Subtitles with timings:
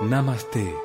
[0.00, 0.76] Namaste.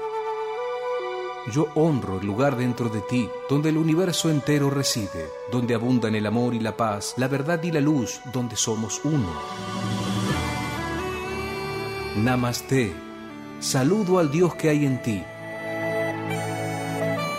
[1.51, 6.25] Yo honro el lugar dentro de ti, donde el universo entero reside, donde abundan el
[6.25, 9.29] amor y la paz, la verdad y la luz, donde somos uno.
[12.17, 12.95] Namaste.
[13.59, 15.23] Saludo al Dios que hay en ti.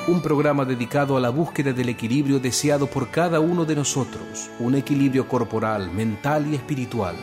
[0.06, 4.76] Un programa dedicado a la búsqueda del equilibrio deseado por cada uno de nosotros, un
[4.76, 7.16] equilibrio corporal, mental y espiritual.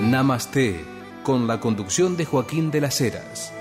[0.00, 0.84] Namaste,
[1.22, 3.52] con la conducción de Joaquín de las Heras.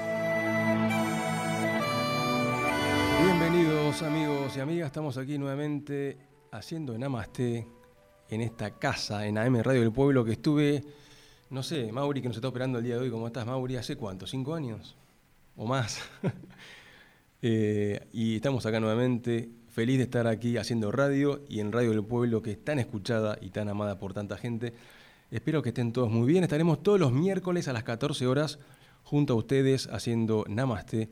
[5.51, 6.17] Nuevamente
[6.51, 7.67] haciendo Namaste
[8.29, 10.81] en esta casa, en AM Radio del Pueblo, que estuve,
[11.49, 13.75] no sé, Mauri que nos está operando el día de hoy, ¿cómo estás Mauri?
[13.75, 14.25] ¿Hace cuánto?
[14.25, 14.95] ¿Cinco años?
[15.57, 15.99] ¿O más?
[17.43, 22.03] Eh, y estamos acá nuevamente, feliz de estar aquí haciendo radio y en Radio del
[22.03, 24.75] Pueblo, que es tan escuchada y tan amada por tanta gente.
[25.31, 26.43] Espero que estén todos muy bien.
[26.43, 28.59] Estaremos todos los miércoles a las 14 horas
[29.02, 31.09] junto a ustedes haciendo Namaste.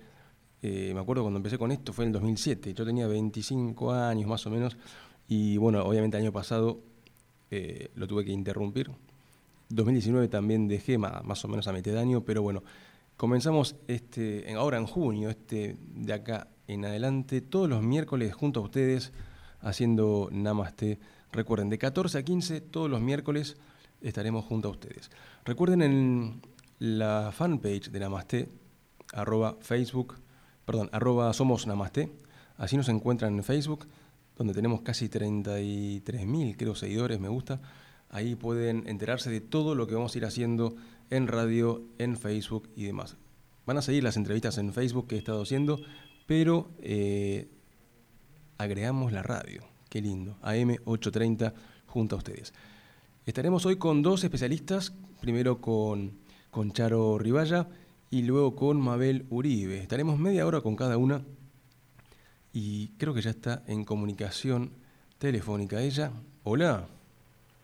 [0.62, 2.74] Eh, me acuerdo cuando empecé con esto, fue en el 2007.
[2.74, 4.78] Yo tenía 25 años más o menos.
[5.28, 6.80] Y bueno, obviamente el año pasado
[7.52, 8.92] eh, lo tuve que interrumpir.
[9.70, 12.64] 2019 también dejé más, o menos a mitad de año, pero bueno,
[13.18, 18.64] comenzamos este, ahora en junio, este, de acá en adelante, todos los miércoles junto a
[18.64, 19.14] ustedes
[19.62, 21.00] haciendo Namaste.
[21.32, 23.58] Recuerden, de 14 a 15, todos los miércoles
[24.02, 25.12] estaremos junto a ustedes.
[25.46, 26.42] Recuerden en
[26.80, 28.50] la fanpage de Namaste,
[29.14, 30.16] arroba Facebook,
[30.70, 32.12] perdón, arroba Somos Namaste,
[32.58, 33.88] así nos encuentran en Facebook,
[34.38, 37.60] donde tenemos casi 33.000, creo, seguidores, me gusta.
[38.12, 40.76] Ahí pueden enterarse de todo lo que vamos a ir haciendo
[41.10, 43.18] en radio, en Facebook y demás.
[43.66, 45.82] Van a seguir las entrevistas en Facebook que he estado haciendo,
[46.28, 47.50] pero eh,
[48.60, 49.64] agregamos la radio.
[49.90, 50.38] Qué lindo.
[50.44, 51.52] AM830
[51.88, 52.54] junto a ustedes.
[53.26, 56.20] Estaremos hoy con dos especialistas, primero con,
[56.52, 57.70] con Charo Riballa
[58.10, 59.78] y luego con Mabel Uribe.
[59.78, 61.22] Estaremos media hora con cada una
[62.54, 64.72] y creo que ya está en comunicación
[65.18, 66.12] telefónica ella.
[66.44, 66.86] Hola.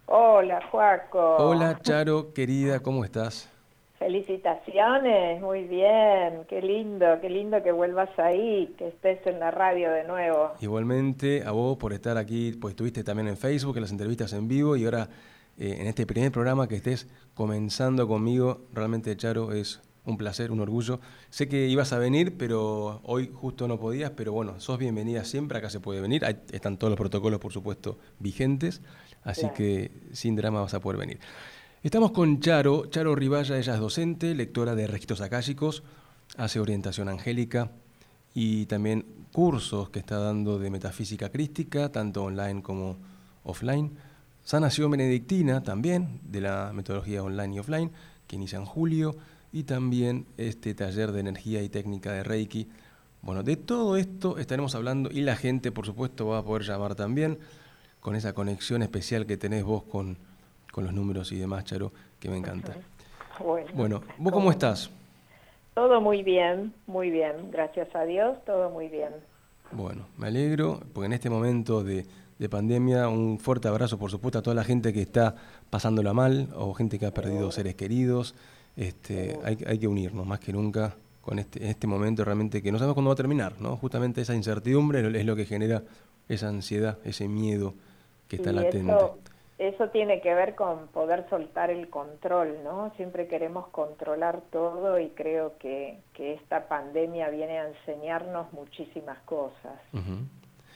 [0.07, 1.37] Hola, Juaco.
[1.37, 3.49] Hola, Charo, querida, ¿cómo estás?
[3.97, 9.89] Felicitaciones, muy bien, qué lindo, qué lindo que vuelvas ahí, que estés en la radio
[9.89, 10.51] de nuevo.
[10.59, 14.47] Igualmente a vos por estar aquí, pues estuviste también en Facebook, en las entrevistas en
[14.47, 15.07] vivo y ahora
[15.57, 18.61] eh, en este primer programa que estés comenzando conmigo.
[18.73, 20.99] Realmente, Charo, es un placer, un orgullo.
[21.29, 25.57] Sé que ibas a venir, pero hoy justo no podías, pero bueno, sos bienvenida siempre,
[25.57, 26.23] acá se puede venir.
[26.51, 28.81] están todos los protocolos, por supuesto, vigentes,
[29.23, 31.19] así que sin drama vas a poder venir.
[31.83, 35.83] Estamos con Charo, Charo Riballa, ella es docente, lectora de registros acálicos,
[36.37, 37.71] hace orientación angélica
[38.33, 42.97] y también cursos que está dando de metafísica crística, tanto online como
[43.43, 43.91] offline.
[44.43, 47.91] Sanación benedictina también, de la metodología online y offline,
[48.27, 49.15] que inicia en julio,
[49.55, 52.67] y también este taller de energía y técnica de Reiki.
[53.21, 56.93] Bueno, de todo esto estaremos hablando y la gente, por supuesto, va a poder llamar
[56.95, 57.39] también
[58.01, 60.17] con esa conexión especial que tenés vos con,
[60.73, 62.75] con los números y demás, Charo, que me encanta.
[63.41, 64.91] Bueno, bueno ¿vos cómo estás?
[65.73, 69.11] Todo muy bien, muy bien, gracias a Dios, todo muy bien.
[69.71, 72.05] Bueno, me alegro, porque en este momento de,
[72.39, 73.07] de pandemia.
[73.07, 75.35] Un fuerte abrazo, por supuesto, a toda la gente que está
[75.69, 78.35] pasándola mal o gente que ha perdido seres queridos.
[78.77, 82.77] Este, hay, hay que unirnos más que nunca con este, este momento realmente que no
[82.77, 83.75] sabemos cuándo va a terminar, ¿no?
[83.77, 85.81] Justamente esa incertidumbre es lo que genera
[86.29, 87.73] esa ansiedad, ese miedo
[88.27, 88.91] que está latente.
[88.91, 89.17] Eso,
[89.57, 92.91] eso tiene que ver con poder soltar el control, ¿no?
[92.95, 99.79] Siempre queremos controlar todo y creo que, que esta pandemia viene a enseñarnos muchísimas cosas.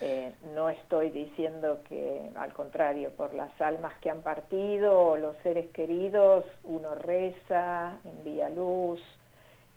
[0.02, 5.36] Eh, no estoy diciendo que, al contrario, por las almas que han partido o los
[5.42, 9.00] seres queridos, uno reza, envía luz,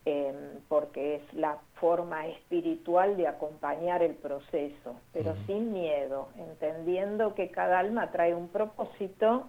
[0.05, 7.51] em, porque es la forma espiritual de acompañar el proceso, pero sin miedo, entendiendo que
[7.51, 9.47] cada alma trae un propósito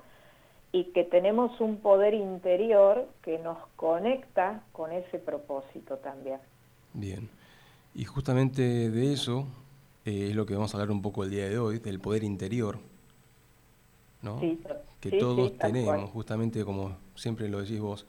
[0.72, 6.40] y que tenemos un poder interior que nos conecta con ese propósito también.
[6.94, 7.28] Bien,
[7.94, 9.46] y justamente de eso
[10.04, 12.24] eh, es lo que vamos a hablar un poco el día de hoy, del poder
[12.24, 12.78] interior,
[14.22, 14.40] ¿no?
[15.00, 18.06] que todos tenemos, justamente como siempre lo decís vos,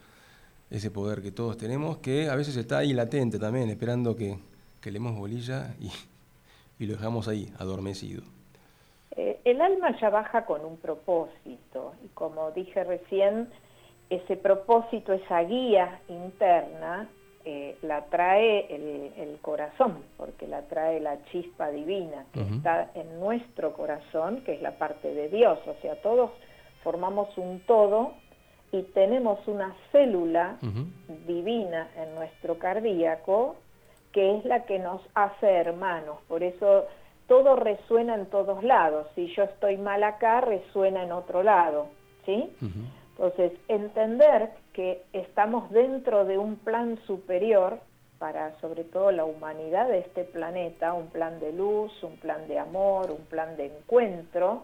[0.69, 4.37] ese poder que todos tenemos, que a veces está ahí latente también, esperando que,
[4.81, 5.91] que le demos bolilla y,
[6.83, 8.23] y, lo dejamos ahí, adormecido.
[9.15, 13.49] Eh, el alma ya baja con un propósito, y como dije recién,
[14.09, 17.09] ese propósito, esa guía interna,
[17.45, 23.73] eh, la trae el, corazón, porque la trae la chispa divina que está en nuestro
[23.73, 26.31] corazón, que es la parte de Dios, o sea, todos
[26.83, 28.13] formamos un todo
[28.71, 30.57] y tenemos una célula
[31.27, 33.57] divina en nuestro cardíaco
[34.11, 36.17] que es la que nos hace hermanos.
[36.27, 36.85] Por eso
[37.27, 39.07] todo resuena en todos lados.
[39.13, 41.87] Si yo estoy mal acá, resuena en otro lado.
[42.25, 42.49] ¿sí?
[43.17, 47.79] Entonces, entender que estamos dentro de un plan superior
[48.19, 52.59] para sobre todo la humanidad de este planeta, un plan de luz, un plan de
[52.59, 54.63] amor, un plan de encuentro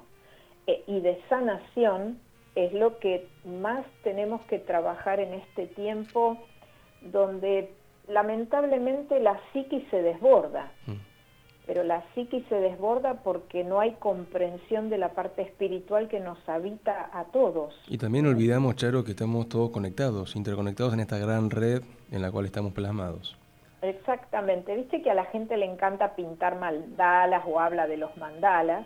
[0.67, 2.19] eh, y de sanación,
[2.55, 6.37] es lo que más tenemos que trabajar en este tiempo
[7.01, 7.71] donde
[8.07, 10.71] lamentablemente la psiquis se desborda.
[10.87, 11.10] Mm
[11.65, 16.37] pero la psiquis se desborda porque no hay comprensión de la parte espiritual que nos
[16.49, 17.73] habita a todos.
[17.87, 21.81] Y también olvidamos, Charo, que estamos todos conectados, interconectados en esta gran red
[22.11, 23.37] en la cual estamos plasmados.
[23.81, 28.85] Exactamente, viste que a la gente le encanta pintar mandalas o habla de los mandalas,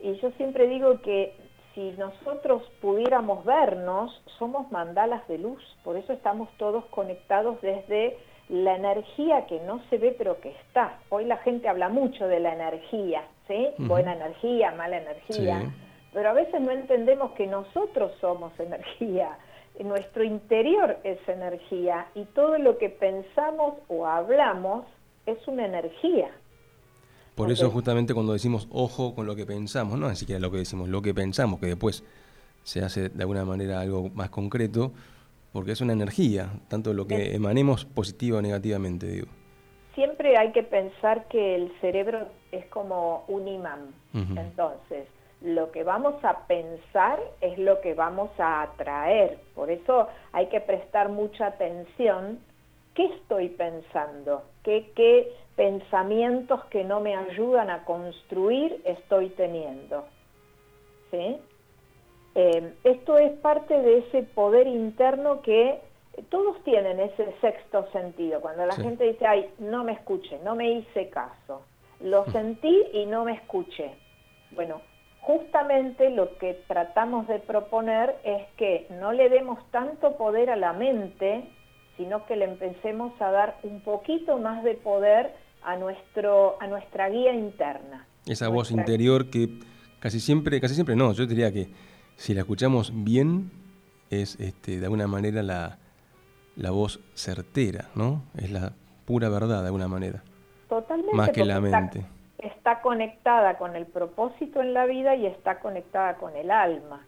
[0.00, 1.34] y yo siempre digo que
[1.74, 8.18] si nosotros pudiéramos vernos, somos mandalas de luz, por eso estamos todos conectados desde
[8.52, 10.98] la energía que no se ve pero que está.
[11.08, 13.68] Hoy la gente habla mucho de la energía, ¿sí?
[13.78, 15.72] Buena energía, mala energía,
[16.12, 19.38] pero a veces no entendemos que nosotros somos energía,
[19.80, 24.84] nuestro interior es energía y todo lo que pensamos o hablamos
[25.24, 26.30] es una energía.
[27.34, 30.58] Por eso justamente cuando decimos ojo con lo que pensamos, no ni siquiera lo que
[30.58, 32.04] decimos, lo que pensamos, que después
[32.64, 34.92] se hace de alguna manera algo más concreto,
[35.52, 39.26] porque es una energía, tanto lo que emanemos positivo o negativamente, digo.
[39.94, 43.94] Siempre hay que pensar que el cerebro es como un imán.
[44.14, 45.06] Entonces,
[45.42, 49.38] lo que vamos a pensar es lo que vamos a atraer.
[49.54, 52.38] Por eso hay que prestar mucha atención.
[52.94, 54.44] ¿Qué estoy pensando?
[54.62, 60.06] ¿Qué, qué pensamientos que no me ayudan a construir estoy teniendo?
[61.10, 61.36] ¿Sí?
[62.34, 65.80] Eh, esto es parte de ese poder interno que
[66.30, 68.40] todos tienen ese sexto sentido.
[68.40, 71.62] Cuando la gente dice, ay, no me escuché, no me hice caso,
[72.00, 72.32] lo mm.
[72.32, 73.92] sentí y no me escuché.
[74.52, 74.80] Bueno,
[75.20, 80.72] justamente lo que tratamos de proponer es que no le demos tanto poder a la
[80.72, 81.44] mente,
[81.96, 85.32] sino que le empecemos a dar un poquito más de poder
[85.62, 88.06] a, nuestro, a nuestra guía interna.
[88.26, 89.48] Esa voz interior que
[90.00, 91.68] casi siempre, casi siempre no, yo diría que
[92.16, 93.50] si la escuchamos bien,
[94.10, 95.78] es este, de alguna manera la,
[96.56, 98.22] la voz certera, ¿no?
[98.36, 98.72] Es la
[99.04, 100.22] pura verdad de alguna manera.
[100.68, 101.16] Totalmente.
[101.16, 102.04] Más que la mente.
[102.38, 107.04] Está, conectada con el propósito en la vida y está conectada con el alma.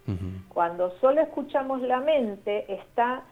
[0.49, 3.25] Cuando solo escuchamos la mente, está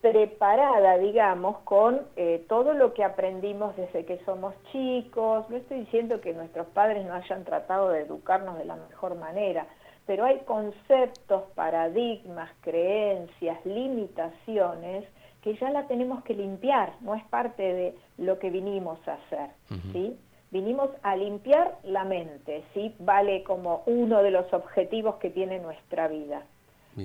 [0.00, 5.48] preparada, digamos, con eh, todo lo que aprendimos desde que somos chicos.
[5.48, 9.66] No estoy diciendo que nuestros padres no hayan tratado de educarnos de la mejor manera,
[10.06, 15.04] pero hay conceptos, paradigmas, creencias, limitaciones
[15.42, 19.50] que ya la tenemos que limpiar, no es parte de lo que vinimos a hacer,
[19.92, 20.16] ¿sí?
[20.50, 22.94] Vinimos a limpiar la mente, ¿sí?
[22.98, 26.42] Vale como uno de los objetivos que tiene nuestra vida.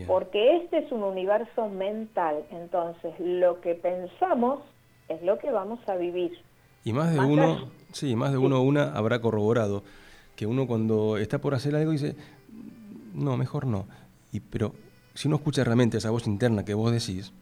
[0.07, 4.61] Porque este es un universo mental, entonces lo que pensamos
[5.09, 6.31] es lo que vamos a vivir.
[6.83, 9.83] Y más de uno, sí, más de uno una habrá corroborado
[10.35, 12.15] que uno cuando está por hacer algo dice,
[13.13, 13.85] no, mejor no.
[14.31, 14.73] Y, pero
[15.13, 17.33] si uno escucha realmente esa voz interna que vos decís,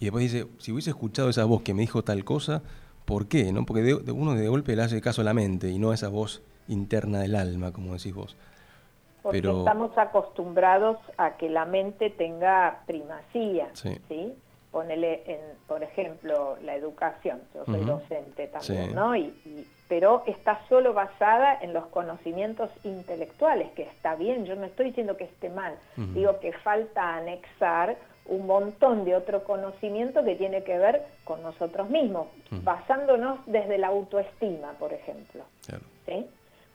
[0.00, 2.62] y después dice, si hubiese escuchado esa voz que me dijo tal cosa,
[3.04, 3.52] ¿por qué?
[3.52, 3.64] ¿no?
[3.64, 6.08] Porque de, uno de golpe le hace caso a la mente y no a esa
[6.08, 8.36] voz interna del alma, como decís vos.
[9.22, 14.32] Porque estamos acostumbrados a que la mente tenga primacía, ¿sí?
[14.70, 19.16] Ponele, en, por ejemplo, la educación, yo soy docente también, ¿no?
[19.16, 19.32] y
[19.88, 25.16] pero está solo basada en los conocimientos intelectuales, que está bien, yo no estoy diciendo
[25.16, 27.96] que esté mal, digo que falta anexar
[28.26, 33.88] un montón de otro conocimiento que tiene que ver con nosotros mismos, basándonos desde la
[33.88, 35.44] autoestima, por ejemplo.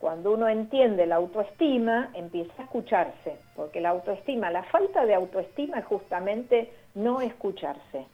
[0.04, 5.80] Cuando uno entiende la autoestima, empieza a escucharse, porque la autoestima, la falta de autoestima
[5.80, 8.06] es justamente no escucharse,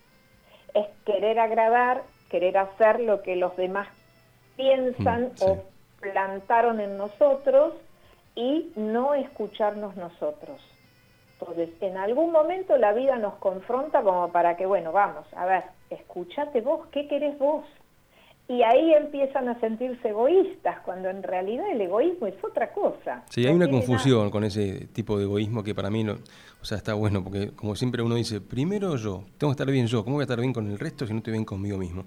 [0.76, 3.88] es querer agradar, querer hacer lo que los demás
[4.56, 5.64] piensan mm, o
[6.00, 7.74] plantaron en nosotros
[8.36, 10.62] y no escucharnos nosotros.
[11.40, 15.64] Entonces, en algún momento la vida nos confronta como para que, bueno, vamos, a ver,
[15.90, 17.66] escúchate vos, ¿qué querés vos?
[18.50, 23.24] Y ahí empiezan a sentirse egoístas, cuando en realidad el egoísmo es otra cosa.
[23.30, 26.14] Sí, hay una confusión con ese tipo de egoísmo que para mí no,
[26.60, 29.86] o sea, está bueno, porque como siempre uno dice, primero yo, tengo que estar bien
[29.86, 32.06] yo, ¿cómo voy a estar bien con el resto si no estoy bien conmigo mismo?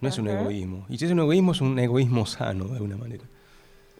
[0.00, 0.86] No es un egoísmo.
[0.88, 3.24] Y si es un egoísmo, es un egoísmo sano, de alguna manera.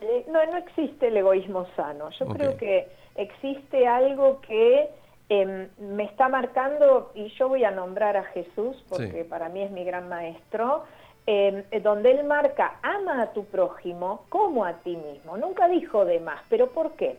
[0.00, 2.08] Eh, no, no existe el egoísmo sano.
[2.18, 4.88] Yo creo que existe algo que
[5.30, 9.70] Em, me está marcando, y yo voy a nombrar a Jesús porque para mí es
[9.70, 10.84] mi gran maestro,
[11.26, 15.36] em, donde él marca, ama a tu prójimo como a ti mismo.
[15.36, 17.18] Nunca dijo de más, pero ¿por qué?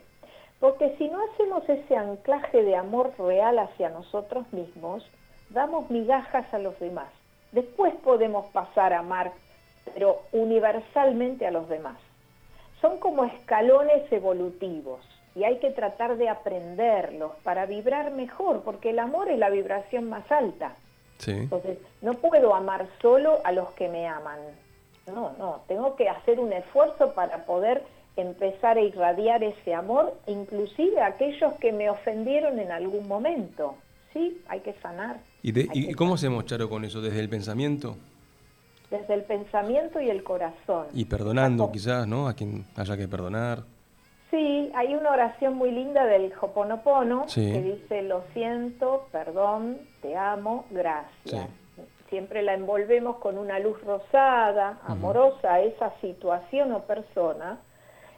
[0.60, 5.06] Porque si no hacemos ese anclaje de amor real hacia nosotros mismos,
[5.50, 7.08] damos migajas a los demás.
[7.52, 9.32] Después podemos pasar a amar,
[9.94, 11.98] pero universalmente a los demás.
[12.80, 15.00] Son como escalones evolutivos
[15.34, 20.08] y hay que tratar de aprenderlos para vibrar mejor, porque el amor es la vibración
[20.08, 20.74] más alta.
[21.26, 24.38] Entonces, no puedo amar solo a los que me aman.
[25.06, 27.82] No, no, tengo que hacer un esfuerzo para poder
[28.16, 33.76] empezar a irradiar ese amor, inclusive a aquellos que me ofendieron en algún momento.
[34.12, 35.20] Sí, hay que sanar.
[35.42, 37.00] ¿Y, cómo hacemos, Charo, con eso?
[37.00, 37.96] ¿Desde el pensamiento?
[38.90, 40.86] Desde el pensamiento y el corazón.
[40.94, 42.28] Y perdonando quizás, ¿no?
[42.28, 43.64] A quien haya que perdonar.
[44.36, 50.66] Sí, hay una oración muy linda del Hoponopono que dice, lo siento, perdón, te amo,
[50.70, 51.48] gracias.
[52.10, 57.60] Siempre la envolvemos con una luz rosada, amorosa a esa situación o persona.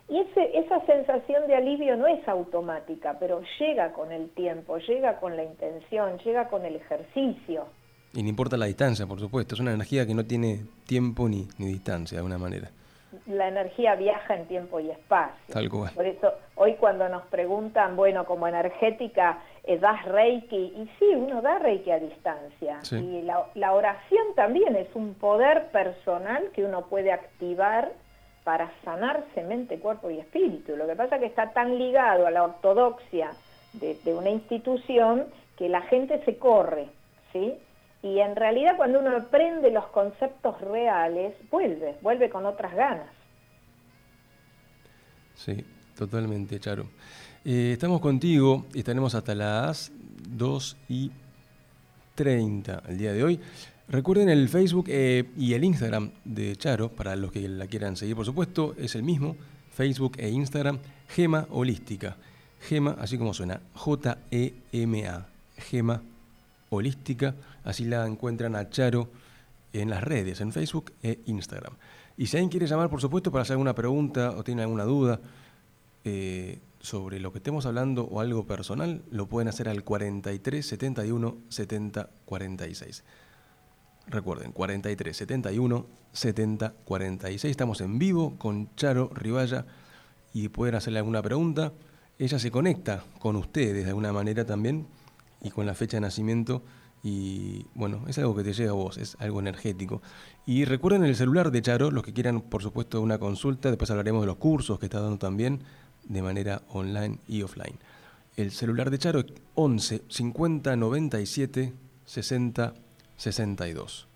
[0.09, 5.21] Y ese, esa sensación de alivio no es automática, pero llega con el tiempo, llega
[5.21, 7.67] con la intención, llega con el ejercicio.
[8.13, 11.47] Y no importa la distancia, por supuesto, es una energía que no tiene tiempo ni,
[11.59, 12.71] ni distancia de alguna manera
[13.27, 15.53] la energía viaja en tiempo y espacio.
[15.53, 15.93] Tal cual.
[15.95, 20.57] Por eso hoy cuando nos preguntan, bueno, como energética, eh, ¿das Reiki?
[20.57, 22.81] Y sí, uno da Reiki a distancia.
[22.91, 27.93] Y la, la, oración también es un poder personal que uno puede activar
[28.45, 30.77] para sanarse mente, cuerpo y espíritu.
[30.77, 33.31] Lo que pasa es que está tan ligado a la ortodoxia
[33.75, 36.89] de, de una institución que la gente se corre,
[37.33, 37.59] ¿sí?
[38.03, 43.09] Y en realidad cuando uno aprende los conceptos reales, vuelve, vuelve con otras ganas.
[45.35, 45.65] Sí,
[45.97, 46.85] totalmente, Charo.
[47.45, 49.93] Eh, estamos contigo y estaremos hasta las
[50.29, 51.11] 2 y
[52.15, 53.41] 30 el día de hoy.
[53.89, 58.17] Recuerden el Facebook eh, y el Instagram de Charo, para los que la quieran seguir,
[58.17, 59.37] por supuesto, es el mismo,
[59.73, 60.79] Facebook e Instagram,
[61.09, 62.17] Gema Holística.
[62.61, 65.27] Gema, así como suena, J-E-M-A,
[65.57, 66.18] Gema Holística.
[67.65, 69.11] Así la encuentran a Charo
[69.73, 71.75] en las redes, en Facebook e Instagram.
[72.17, 75.21] Y si alguien quiere llamar, por supuesto, para hacer alguna pregunta o tiene alguna duda
[76.05, 81.37] eh, sobre lo que estemos hablando o algo personal, lo pueden hacer al 43 71
[81.49, 83.05] 70 46.
[84.09, 87.51] Recuerden, 43 71 70 46.
[87.51, 89.67] Estamos en vivo con Charo Ribaya
[90.33, 91.73] y pueden hacerle alguna pregunta.
[92.19, 94.87] Ella se conecta con ustedes de alguna manera también
[95.43, 96.63] y con la fecha de nacimiento
[97.03, 100.03] y bueno, es algo que te llega a vos, es algo energético.
[100.47, 104.23] Y recuerden el celular de Charo, los que quieran por supuesto una consulta, después hablaremos
[104.23, 105.61] de los cursos que está dando también
[106.05, 107.79] de manera online y offline.
[108.37, 111.73] El celular de Charo es 11 50 97
[112.05, 112.75] 60
[113.17, 114.09] 62.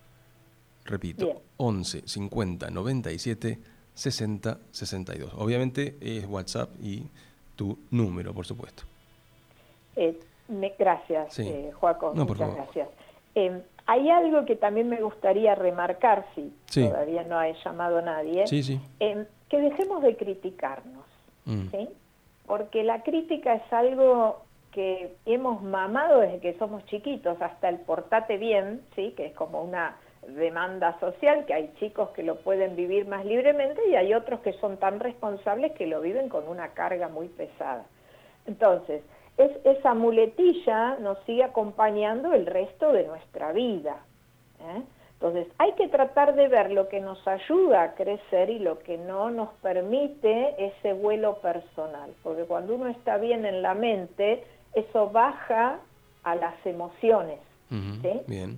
[0.85, 3.59] Repito, 11 50 97
[3.95, 5.33] 60 62.
[5.37, 7.05] Obviamente es WhatsApp y
[7.57, 8.85] tu número, por supuesto.
[9.97, 10.19] Eh,
[10.79, 12.89] gracias, eh, Joaco, muchas gracias.
[13.35, 18.45] Em, hay algo que también me gustaría remarcar, si todavía no ha llamado nadie,
[19.01, 21.05] em, que dejemos de criticarnos,
[21.45, 21.69] mm.
[22.47, 28.39] porque la crítica es algo que hemos mamado desde que somos chiquitos, hasta el portate
[28.39, 29.13] bien, ¿sí?
[29.17, 29.97] que es como una
[30.27, 34.53] demanda social, que hay chicos que lo pueden vivir más libremente y hay otros que
[34.55, 37.85] son tan responsables que lo viven con una carga muy pesada.
[38.47, 39.03] Entonces,
[39.37, 44.05] es, esa muletilla nos sigue acompañando el resto de nuestra vida.
[44.61, 44.83] ¿eh?
[45.15, 48.99] Entonces, hay que tratar de ver lo que nos ayuda a crecer y lo que
[48.99, 54.43] no nos permite ese vuelo personal, porque cuando uno está bien en la mente,
[54.75, 55.79] eso baja
[56.25, 57.39] a las emociones.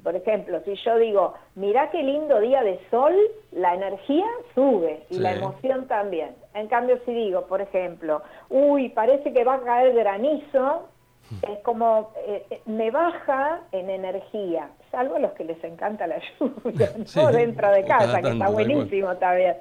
[0.02, 3.14] Por ejemplo, si yo digo, mira qué lindo día de sol,
[3.54, 6.34] la energía sube y la emoción también.
[6.54, 10.88] En cambio, si digo, por ejemplo, uy, parece que va a caer granizo,
[11.42, 16.18] es como eh, eh, me baja en energía, salvo a los que les encanta la
[16.38, 16.90] lluvia,
[17.32, 19.56] dentro de casa, que está buenísimo también.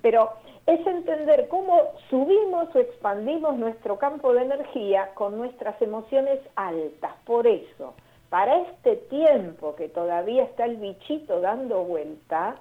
[0.00, 0.30] Pero
[0.66, 7.12] es entender cómo subimos o expandimos nuestro campo de energía con nuestras emociones altas.
[7.24, 7.94] Por eso,
[8.32, 12.56] para este tiempo que todavía está el bichito dando vuelta,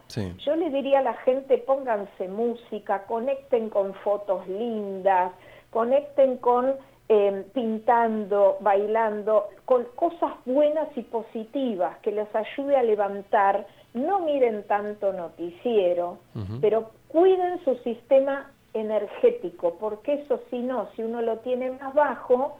[0.45, 5.31] yo le diría a la gente pónganse música, conecten con fotos lindas,
[5.69, 6.75] conecten con
[7.07, 13.65] em, pintando, bailando, con cosas buenas y positivas que les ayude a levantar.
[13.93, 16.17] No miren tanto noticiero,
[16.59, 22.57] pero cuiden su sistema energético, porque eso si no, si uno lo tiene más bajo,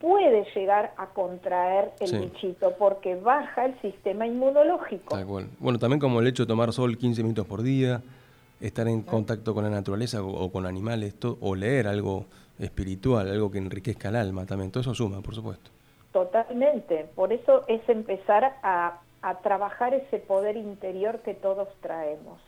[0.00, 5.16] puede llegar a contraer el bichito porque baja el sistema inmunológico.
[5.58, 8.00] Bueno, también como el hecho de tomar sol 15 minutos por día,
[8.60, 12.24] estar en contacto con la naturaleza o, con animales, o leer algo
[12.58, 15.70] espiritual, algo que enriquezca el alma también, todo eso suma, por supuesto.
[16.12, 22.40] Totalmente, por eso es empezar a, a trabajar ese poder interior que todos traemos,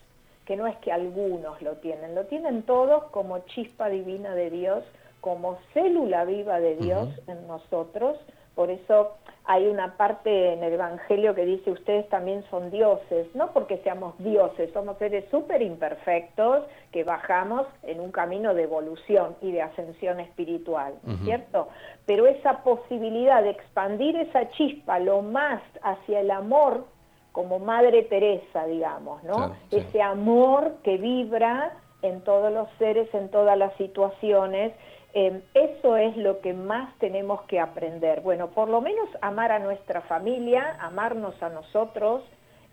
[0.46, 4.84] que no es que algunos lo tienen, lo tienen todos como chispa divina de Dios,
[5.22, 8.18] como célula viva de Dios en nosotros,
[8.56, 9.12] por eso
[9.44, 14.18] hay una parte en el Evangelio que dice ustedes también son dioses, no porque seamos
[14.18, 20.18] dioses, somos seres súper imperfectos que bajamos en un camino de evolución y de ascensión
[20.18, 21.68] espiritual, ¿cierto?
[22.04, 26.84] Pero esa posibilidad de expandir esa chispa lo más hacia el amor,
[27.30, 29.54] como Madre Teresa, digamos, ¿no?
[29.70, 34.72] Ese amor que vibra en todos los seres, en todas las situaciones,
[35.14, 38.22] Em, eso es lo que más tenemos que aprender.
[38.22, 42.22] Bueno, por lo menos amar a nuestra familia, amarnos a nosotros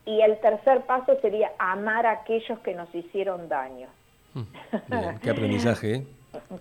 [0.05, 3.87] y el tercer paso sería amar a aquellos que nos hicieron daño.
[4.89, 6.07] Mm, qué aprendizaje, ¿eh?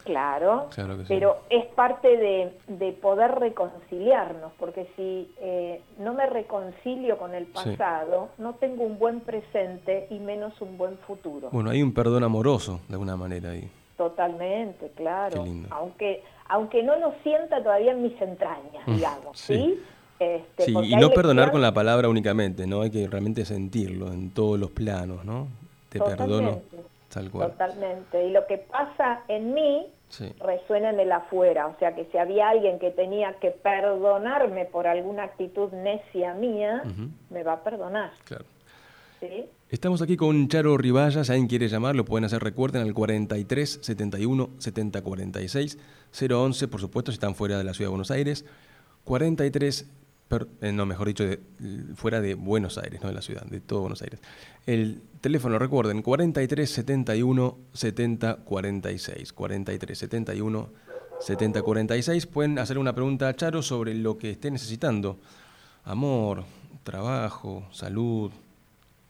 [0.05, 0.71] Claro,
[1.09, 2.17] pero es parte
[2.69, 8.99] de, poder reconciliarnos, porque si eh, no me reconcilio con el pasado, no tengo un
[8.99, 11.51] buen presente y menos un buen futuro.
[11.53, 13.71] Bueno, hay un perdón amoroso, de alguna manera ahí.
[13.99, 15.45] Totalmente, claro.
[15.71, 19.79] Aunque aunque no lo sienta todavía en mis entrañas, mm, digamos, ¿sí?
[20.19, 22.81] Este, y no perdonar con la palabra únicamente, ¿no?
[22.81, 25.49] Hay que realmente sentirlo en todos los planos, ¿no?
[25.91, 26.63] Te perdono
[27.13, 27.51] tal cual.
[27.51, 28.27] Totalmente.
[28.27, 29.87] Y lo que pasa en mí
[30.41, 31.67] resuena en el afuera.
[31.67, 36.83] O sea que si había alguien que tenía que perdonarme por alguna actitud necia mía,
[37.31, 38.13] me va a perdonar.
[38.25, 38.45] Claro.
[39.71, 43.81] Estamos aquí con Charo Ribaya, si alguien quiere llamar, lo pueden hacer, recuerden, al 43
[43.83, 45.79] 71 70 46
[46.11, 48.47] 011, por supuesto, si están fuera de la ciudad de Buenos Aires,
[49.05, 49.87] 43,
[50.63, 51.25] eh, no, mejor dicho,
[51.97, 54.21] fuera de Buenos Aires, no de la ciudad, de todo Buenos Aires.
[54.65, 60.71] El teléfono, recuerden, 43 71 70 46, 43 71
[61.21, 65.19] 70 46, pueden hacer una pregunta a Charo sobre lo que esté necesitando,
[65.85, 66.45] amor,
[66.85, 68.33] trabajo, salud,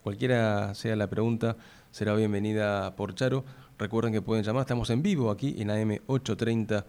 [0.03, 1.57] Cualquiera sea la pregunta,
[1.91, 3.45] será bienvenida por Charo.
[3.79, 6.85] Recuerden que pueden llamar, estamos en vivo aquí en AM830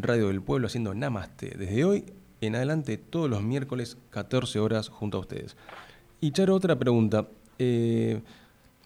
[0.00, 1.50] Radio del Pueblo haciendo Namaste.
[1.56, 2.04] Desde hoy
[2.40, 5.56] en adelante, todos los miércoles, 14 horas junto a ustedes.
[6.20, 7.26] Y Charo, otra pregunta,
[7.58, 8.20] eh,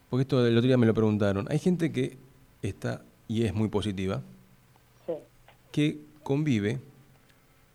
[0.08, 1.46] porque esto el otro día me lo preguntaron.
[1.48, 2.18] Hay gente que
[2.62, 4.22] está y es muy positiva,
[5.70, 6.80] que convive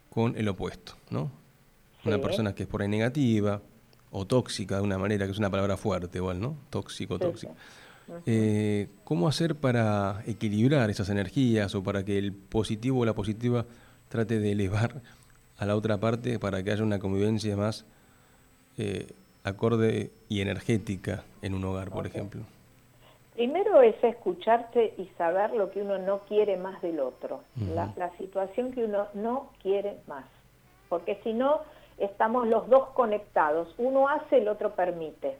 [0.09, 1.31] con el opuesto, ¿no?
[2.03, 3.61] Una persona que es por ahí negativa,
[4.17, 6.55] o tóxica de una manera, que es una palabra fuerte igual, ¿no?
[6.69, 7.53] Tóxico, tóxico.
[8.25, 13.65] Eh, ¿Cómo hacer para equilibrar esas energías o para que el positivo o la positiva
[14.07, 15.01] trate de elevar
[15.57, 17.85] a la otra parte para que haya una convivencia más
[18.77, 19.07] eh,
[19.43, 22.43] acorde y energética en un hogar, por ejemplo?
[23.33, 27.41] Primero es escucharte y saber lo que uno no quiere más del otro,
[27.73, 30.23] la, la situación que uno no quiere más.
[30.87, 31.59] Porque si no,
[31.97, 33.73] estamos los dos conectados.
[33.77, 35.37] Uno hace, el otro permite.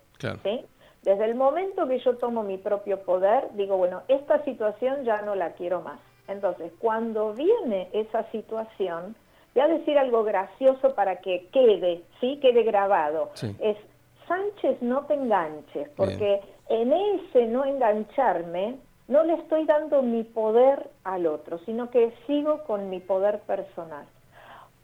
[1.04, 5.36] Desde el momento que yo tomo mi propio poder, digo, bueno, esta situación ya no
[5.36, 6.00] la quiero más.
[6.28, 9.16] Entonces, cuando viene esa situación,
[9.54, 12.40] voy a decir algo gracioso para que quede, ¿sí?
[12.42, 13.30] Quede grabado.
[13.60, 13.78] Es,
[14.28, 20.90] Sánchez, no te enganches, porque en ese no engancharme, no le estoy dando mi poder
[21.04, 24.08] al otro, sino que sigo con mi poder personal.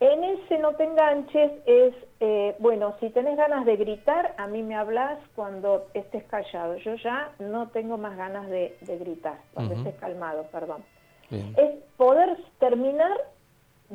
[0.02, 4.60] En ese no te enganches es, eh, bueno, si tenés ganas de gritar, a mí
[4.60, 6.76] me hablas cuando estés callado.
[6.78, 10.82] Yo ya no tengo más ganas de, gritar, cuando estés calmado, perdón.
[11.30, 13.16] Es poder terminar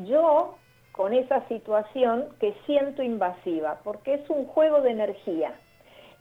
[0.05, 0.55] yo
[0.93, 5.59] con esa situación que siento invasiva, porque es un juego de energía.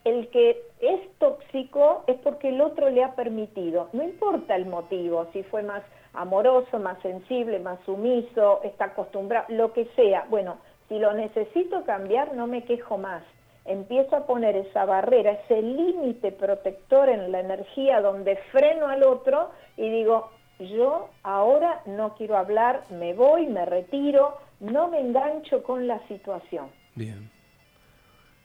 [0.02, 5.28] El que es tóxico es porque el otro le ha permitido, no importa el motivo,
[5.32, 5.84] si fue más
[6.16, 10.26] amoroso, más sensible, más sumiso, está acostumbrado, lo que sea.
[10.28, 13.22] Bueno, si lo necesito cambiar, no me quejo más.
[13.64, 19.50] Empiezo a poner esa barrera, ese límite protector en la energía donde freno al otro
[19.76, 25.86] y digo, yo ahora no quiero hablar, me voy, me retiro, no me engancho con
[25.86, 26.68] la situación.
[26.94, 27.30] Bien.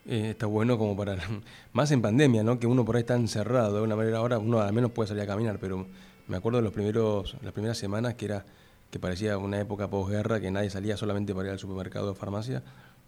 [0.08, 1.18] Eh, está bueno como para,
[1.74, 2.60] más en pandemia, ¿no?
[2.60, 5.24] Que uno por ahí está encerrado de una manera, ahora uno al menos puede salir
[5.24, 5.86] a caminar, pero
[6.28, 8.46] me acuerdo de los primeros, las primeras semanas que era
[8.92, 12.62] que parecía una época posguerra que nadie salía solamente para ir al supermercado o farmacia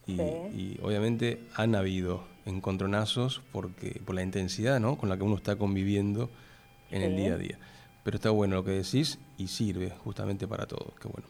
[0.08, 4.97] y, obviamente han habido encontronazos porque por la intensidad ¿no?
[4.97, 6.30] con la que uno está conviviendo
[6.91, 7.60] en el día a día.
[8.04, 10.93] Pero está bueno lo que decís y sirve justamente para todo.
[11.02, 11.28] Qué bueno.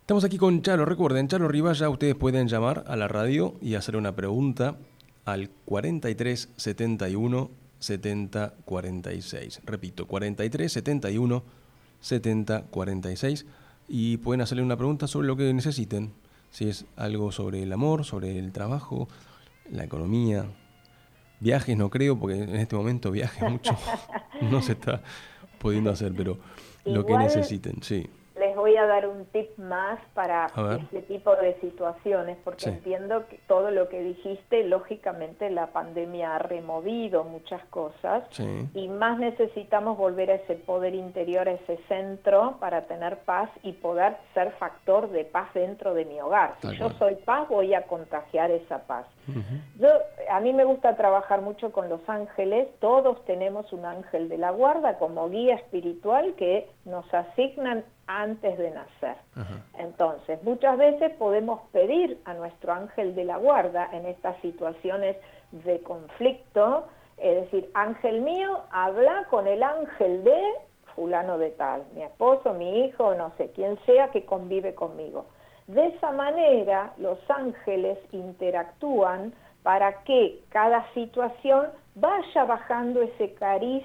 [0.00, 0.84] Estamos aquí con Charo.
[0.84, 4.76] Recuerden, Charo Ribaya, ustedes pueden llamar a la radio y hacer una pregunta
[5.24, 7.50] al 43 71
[7.84, 9.60] 70 46.
[9.64, 11.44] Repito, 43 71
[12.00, 13.46] 70 46.
[13.88, 16.12] Y pueden hacerle una pregunta sobre lo que necesiten.
[16.50, 19.08] Si es algo sobre el amor, sobre el trabajo,
[19.70, 20.46] la economía.
[21.40, 23.76] Viajes no creo, porque en este momento viajes mucho
[24.40, 25.02] no se está
[25.58, 26.38] pudiendo hacer, pero
[26.84, 28.08] lo que necesiten, sí
[28.54, 30.46] voy a dar un tip más para
[30.80, 36.38] este tipo de situaciones, porque entiendo que todo lo que dijiste, lógicamente la pandemia ha
[36.38, 38.24] removido muchas cosas.
[38.74, 43.72] Y más necesitamos volver a ese poder interior, a ese centro para tener paz y
[43.72, 46.54] poder ser factor de paz dentro de mi hogar.
[46.60, 49.06] Si yo soy paz, voy a contagiar esa paz.
[49.78, 49.88] Yo,
[50.30, 54.50] a mí me gusta trabajar mucho con los ángeles, todos tenemos un ángel de la
[54.50, 59.16] guarda como guía espiritual que nos asignan antes de nacer.
[59.78, 65.16] Entonces, muchas veces podemos pedir a nuestro ángel de la guarda en estas situaciones
[65.52, 66.86] de conflicto,
[67.16, 70.42] es decir, ángel mío, habla con el ángel de
[70.94, 75.26] fulano de tal, mi esposo, mi hijo, no sé, quien sea que convive conmigo.
[75.66, 83.84] De esa manera, los ángeles interactúan para que cada situación vaya bajando ese cariz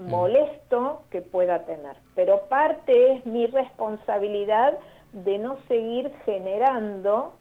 [0.00, 1.96] molesto que pueda tener.
[2.14, 4.78] Pero parte es mi responsabilidad
[5.12, 7.34] de no seguir generando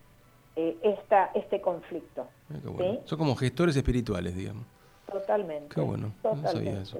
[0.55, 2.27] eh, esta, este conflicto.
[2.51, 2.57] Ah,
[3.05, 4.65] Son como gestores espirituales, digamos.
[5.11, 5.73] Totalmente.
[5.73, 6.99] Qué bueno, totalmente, eso.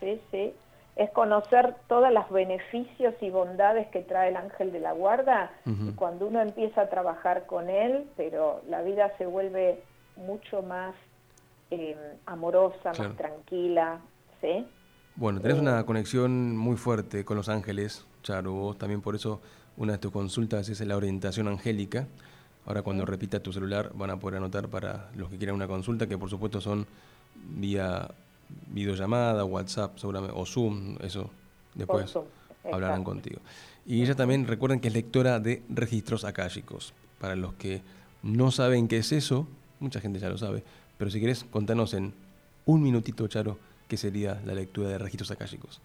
[0.00, 0.52] Sí, sí,
[0.96, 5.52] Es conocer todos los beneficios y bondades que trae el ángel de la guarda.
[5.66, 9.82] y cuando uno empieza a trabajar con él, pero la vida se vuelve
[10.16, 10.94] mucho más
[11.70, 11.96] eh,
[12.26, 14.00] amorosa, más tranquila,
[14.40, 14.66] ¿sí?
[15.18, 18.52] Bueno, tenés una conexión muy fuerte con los ángeles, Charo.
[18.52, 19.40] Vos también por eso
[19.76, 22.06] una de tus consultas es la orientación angélica.
[22.64, 26.06] Ahora cuando repita tu celular van a poder anotar para los que quieran una consulta,
[26.06, 26.86] que por supuesto son
[27.58, 28.08] vía
[28.68, 31.30] videollamada, WhatsApp seguramente, o Zoom, eso
[31.74, 32.16] después
[32.72, 33.40] hablarán contigo.
[33.86, 36.94] Y ella también recuerden que es lectora de registros akáshicos.
[37.18, 37.82] Para los que
[38.22, 39.48] no saben qué es eso,
[39.80, 40.62] mucha gente ya lo sabe,
[40.96, 42.14] pero si querés contanos en
[42.66, 45.80] un minutito, Charo, ¿Qué sería la lectura de registros akáshicos?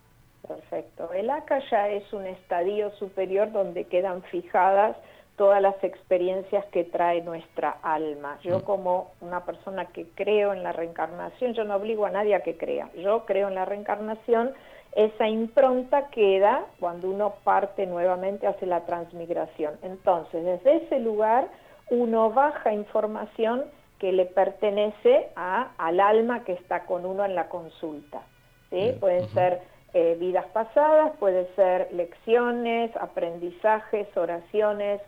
[0.48, 1.12] Perfecto.
[1.14, 4.98] El akasha es un estadio superior donde quedan fijadas
[5.38, 8.38] todas las experiencias que trae nuestra alma.
[8.44, 8.62] Yo mm.
[8.64, 12.58] como una persona que creo en la reencarnación, yo no obligo a nadie a que
[12.58, 14.52] crea, yo creo en la reencarnación,
[14.96, 19.74] esa impronta queda cuando uno parte nuevamente hacia la transmigración.
[19.82, 21.48] Entonces, desde ese lugar
[21.90, 23.64] uno baja información
[24.04, 28.24] que le pertenece a, al alma que está con uno en la consulta.
[28.70, 28.92] ¿sí?
[29.00, 29.62] Pueden ser
[29.94, 35.00] eh, vidas pasadas, puede ser lecciones, aprendizajes, oraciones,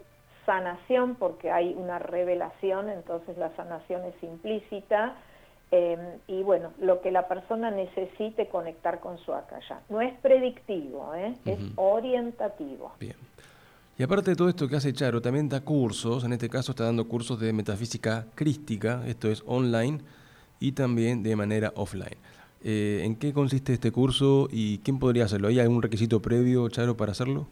[0.45, 5.15] sanación, porque hay una revelación, entonces la sanación es implícita,
[5.71, 11.13] em, y bueno, lo que la persona necesite conectar con su acá No es predictivo,
[11.15, 11.33] ¿eh?
[11.43, 12.93] es orientativo.
[12.97, 13.17] Bien.
[13.97, 16.83] Y aparte de todo esto que hace Charo, también da cursos, en este caso está
[16.83, 19.99] dando cursos de metafísica crística, esto es online,
[20.59, 22.17] y también de manera offline.
[22.61, 25.47] Eh, ¿En qué consiste este curso y quién podría hacerlo?
[25.47, 27.47] ¿Hay algún requisito previo, Charo, para hacerlo?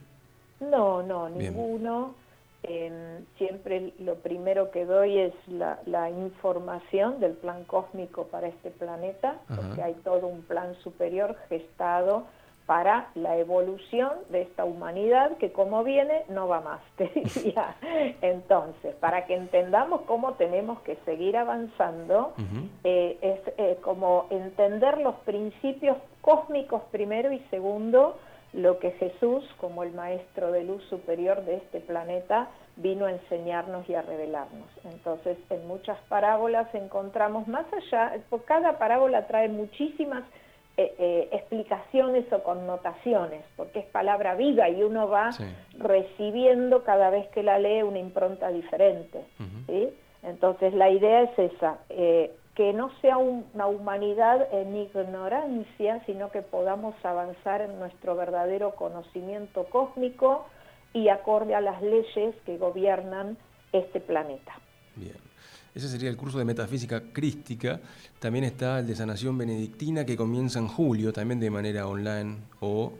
[0.60, 2.16] No, no, ninguno.
[2.64, 9.40] Em, siempre lo primero que doy es la, información del plan cósmico para este planeta,
[9.56, 12.26] porque hay todo un plan superior gestado
[12.66, 17.76] para la evolución de esta humanidad que como viene no va más, te diría.
[18.22, 22.34] Entonces, para que entendamos cómo tenemos que seguir avanzando,
[22.84, 28.18] eh, es eh, como entender los principios cósmicos primero y segundo,
[28.54, 33.88] lo que Jesús, como el maestro de luz superior de este planeta, vino a enseñarnos
[33.90, 34.68] y a revelarnos.
[34.86, 38.14] Entonces, en muchas parábolas encontramos más allá,
[38.46, 40.24] cada parábola trae muchísimas
[40.76, 45.30] eh, eh, explicaciones o connotaciones, porque es palabra viva y uno va
[45.78, 49.24] recibiendo cada vez que la lee una impronta diferente.
[50.24, 56.42] Entonces la idea es esa, eh, que no sea una humanidad en ignorancia, sino que
[56.42, 60.48] podamos avanzar en nuestro verdadero conocimiento cósmico
[60.94, 63.38] y acorde a las leyes que gobiernan
[63.74, 64.54] este planeta.
[64.96, 65.23] Bien.
[65.76, 67.80] Ese sería el curso de metafísica crística.
[68.20, 72.94] También está el de sanación benedictina que comienza en julio, también de manera online o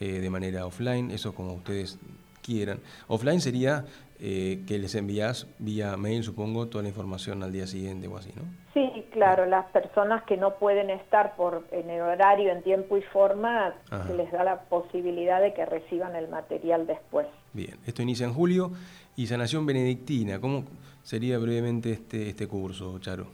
[0.00, 1.98] eh, de manera offline, eso como ustedes
[2.40, 2.78] quieran.
[3.08, 3.84] Offline sería
[4.20, 8.30] eh, que les envías vía mail, supongo, toda la información al día siguiente o así,
[8.34, 8.42] ¿no?
[8.74, 13.02] Sí, claro, las personas que no pueden estar por en el horario, en tiempo y
[13.02, 13.74] forma,
[14.06, 17.26] se les da la posibilidad de que reciban el material después.
[17.52, 18.72] Bien, esto inicia en julio
[19.16, 20.64] y sanación benedictina, ¿cómo
[21.08, 23.24] sería brevemente este, este curso, Charo?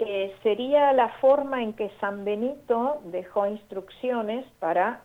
[0.00, 5.02] Eh, sería la forma en que San Benito dejó instrucciones para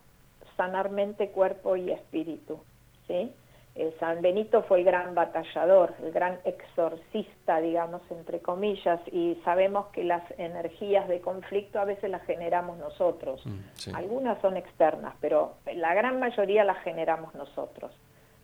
[0.55, 2.59] sanar mente, cuerpo y espíritu,
[3.05, 3.31] ¿sí?
[3.75, 9.85] Eh, San Benito fue el gran batallador, el gran exorcista, digamos, entre comillas, y sabemos
[9.93, 13.45] que las energías de conflicto a veces las generamos nosotros.
[13.45, 17.91] Mm, Algunas son externas, pero la gran mayoría las generamos nosotros.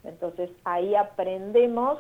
[0.04, 1.98] Entonces ahí aprendemos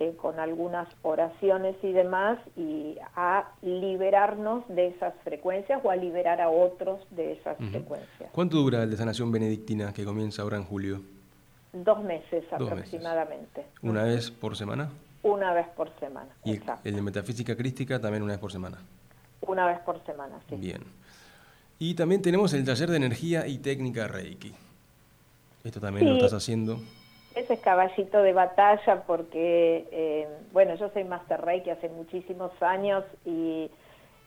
[0.00, 6.40] eh, con algunas oraciones y demás y a liberarnos de esas frecuencias o a liberar
[6.40, 8.30] a otros de esas frecuencias.
[8.32, 11.02] ¿Cuánto dura el de sanación benedictina que comienza ahora en julio?
[11.72, 13.64] Dos meses aproximadamente.
[13.82, 14.90] ¿Una vez por semana?
[15.22, 16.30] Una vez por semana.
[16.44, 18.78] ¿Y el de metafísica crística también una vez por semana?
[19.42, 20.56] Una vez por semana, sí.
[20.56, 20.82] Bien.
[21.78, 24.52] Y también tenemos el taller de energía y técnica Reiki.
[25.64, 26.80] Esto también lo estás haciendo.
[27.34, 33.04] Ese es caballito de batalla porque, eh, bueno, yo soy Master Reiki hace muchísimos años
[33.24, 33.70] y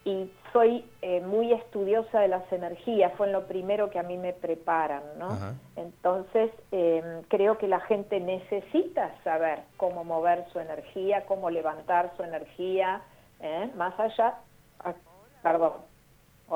[0.06, 4.18] y soy eh, muy estudiosa de las energías, fue en lo primero que a mí
[4.18, 5.36] me preparan, ¿no?
[5.76, 12.24] Entonces, em, creo que la gente necesita saber cómo mover su energía, cómo levantar su
[12.24, 13.02] energía,
[13.40, 13.72] ¿eh?
[13.76, 14.36] más allá...
[14.80, 14.94] Ah,
[15.42, 15.74] perdón.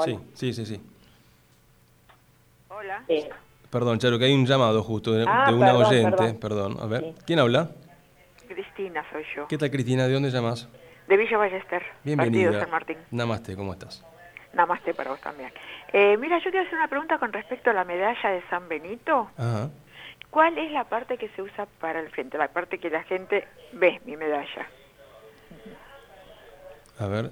[0.05, 0.81] Sí, sí, sí, sí.
[2.69, 3.03] Hola.
[3.69, 6.33] Perdón, Charo, que hay un llamado justo de, ah, una oyente.
[6.33, 6.77] Perdón.
[6.81, 7.13] a ver.
[7.25, 7.69] ¿Quién habla?
[8.47, 9.47] Cristina soy yo.
[9.47, 10.07] ¿Qué tal, Cristina?
[10.07, 10.67] ¿De dónde llamas?
[11.09, 12.43] de Villa Ballester, Bienvenida.
[12.43, 12.97] Partido San Martín.
[13.09, 14.05] Namaste, ¿cómo estás?
[14.53, 15.51] Namaste para vos también.
[15.91, 19.31] Eh, mira, yo quiero hacer una pregunta con respecto a la medalla de San Benito.
[19.35, 19.69] Ajá.
[20.29, 22.37] ¿Cuál es la parte que se usa para el frente?
[22.37, 24.67] La parte que la gente ve mi medalla.
[26.99, 27.31] A ver,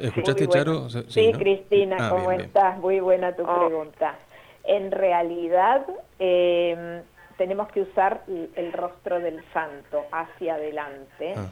[0.00, 0.88] ¿escuchaste, Charo?
[0.88, 2.78] Sí, Cristina, ah, ¿cómo estás?
[2.78, 3.66] Muy buena tu oh.
[3.66, 4.16] pregunta.
[4.64, 5.86] En realidad,
[6.18, 7.02] eh,
[7.36, 11.34] tenemos que usar el rostro del santo hacia adelante.
[11.36, 11.50] Ah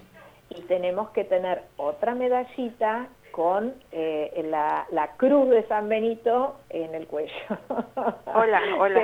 [0.51, 6.95] y tenemos que tener otra medallita con eh, la, la, cruz de San Benito en
[6.95, 7.33] el cuello.
[8.35, 9.03] Hola, hola.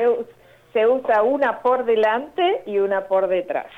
[0.72, 3.70] Se, usa una por delante y una por detrás.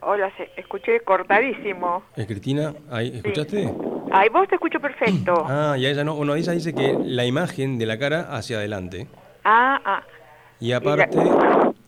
[0.00, 2.04] Hola, se, escuché cortadísimo.
[2.16, 2.74] ¿Es Cristina?
[2.90, 3.72] Ahí, ¿Escuchaste?
[4.12, 5.34] Ahí vos te escucho perfecto.
[5.48, 6.14] Ah, y ella no.
[6.14, 9.06] Bueno, ella dice que la imagen de la cara hacia adelante.
[9.44, 10.02] Ah, ah.
[10.60, 11.18] Y aparte,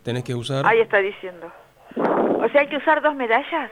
[0.02, 0.66] tenés que usar...
[0.66, 1.50] Ahí está diciendo.
[1.96, 3.70] O sea, hay que usar dos medallas.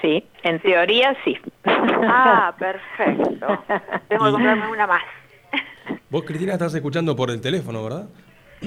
[0.00, 1.38] Sí, en teoría sí.
[1.64, 3.46] Ah, perfecto.
[4.08, 5.02] Tengo que comprarme una más.
[6.10, 8.06] Vos, Cristina, estás escuchando por el teléfono, ¿verdad?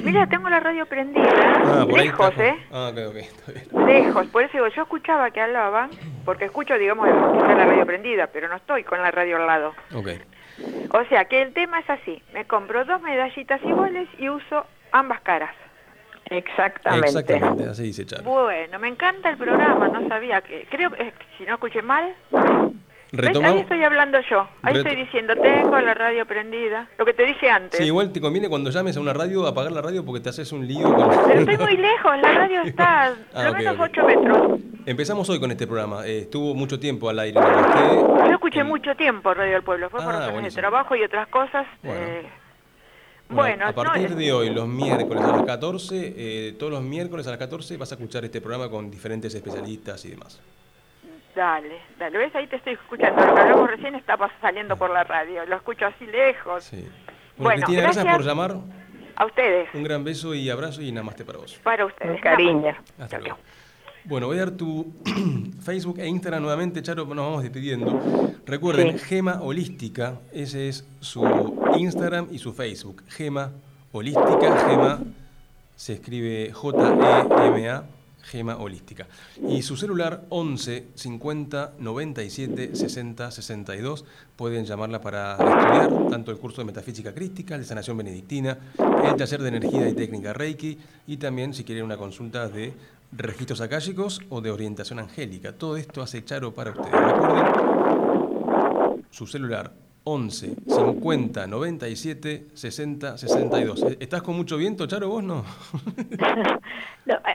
[0.04, 1.32] Mira, tengo la radio prendida.
[1.64, 2.56] Ah, por lejos, ¿eh?
[2.72, 3.86] Ah, ok, ok, está bien.
[3.86, 5.90] Lejos, por eso digo, yo escuchaba que hablaban,
[6.26, 9.74] porque escucho, digamos, está la radio prendida, pero no estoy con la radio al lado.
[9.94, 10.10] Ok.
[10.92, 15.22] O sea, que el tema es así, me compro dos medallitas iguales y uso ambas
[15.22, 15.54] caras.
[16.30, 17.08] Exactamente.
[17.08, 18.24] Exactamente, así dice Charo.
[18.24, 20.66] Bueno, me encanta el programa, no sabía que...
[20.70, 22.16] Creo que, si no escuché mal...
[23.18, 27.50] Ahí estoy hablando yo, ahí estoy diciendo, tengo la radio prendida, lo que te dije
[27.50, 27.80] antes.
[27.80, 30.52] Sí, igual te conviene cuando llames a una radio apagar la radio porque te haces
[30.52, 30.94] un lío.
[30.94, 31.10] Con...
[31.28, 34.60] Pero estoy muy lejos, la radio está a lo menos 8 metros.
[34.86, 37.40] Empezamos hoy con este programa, eh, estuvo mucho tiempo al aire.
[37.40, 41.28] Yo escuché mucho tiempo Radio del Pueblo, fue por ah, razones de trabajo y otras
[41.30, 41.66] cosas.
[41.84, 42.24] Eh,
[43.30, 47.32] bueno, a partir de hoy, los miércoles a las 14, eh, todos los miércoles a
[47.32, 50.40] las 14 vas a escuchar este programa con diferentes especialistas y demás.
[51.36, 53.26] Dale, dale, ves, ahí te estoy escuchando.
[53.26, 56.64] Lo que hablamos recién está saliendo por la radio, lo escucho así lejos.
[56.64, 56.88] Sí.
[57.38, 58.56] Bueno, Cristina, gracias, por llamar.
[59.18, 59.70] A ustedes.
[59.74, 61.60] Un gran beso y abrazo y namaste para vos.
[61.64, 62.22] Para ustedes.
[62.22, 62.76] cariño.
[63.00, 63.38] Hasta luego.
[64.06, 64.94] Bueno, voy a dar tu
[65.62, 68.00] Facebook e Instagram nuevamente, Charo, nos vamos despidiendo.
[68.46, 73.04] Recuerden, Gema Holística, ese es su Instagram y su Facebook.
[73.08, 73.52] Gema
[73.92, 75.00] Holística, Gema
[75.76, 77.84] se escribe J-E-M-A,
[78.26, 79.08] Gema Holística.
[79.48, 84.06] Y su celular 11 50 97 60 62.
[84.36, 88.58] Pueden llamarla para estudiar tanto el curso de Metafísica Crística, de Sanación Benedictina,
[89.04, 92.74] el taller de Energía y Técnica Reiki y también si quieren una consulta de
[93.12, 95.54] registros akáshicos o de orientación angélica.
[95.54, 96.92] Todo esto hace Charo para ustedes.
[96.92, 97.46] Recuerden
[99.12, 103.86] su celular 11 50 97 60 62.
[104.00, 105.44] ¿Estás con mucho viento, Charo, vos no?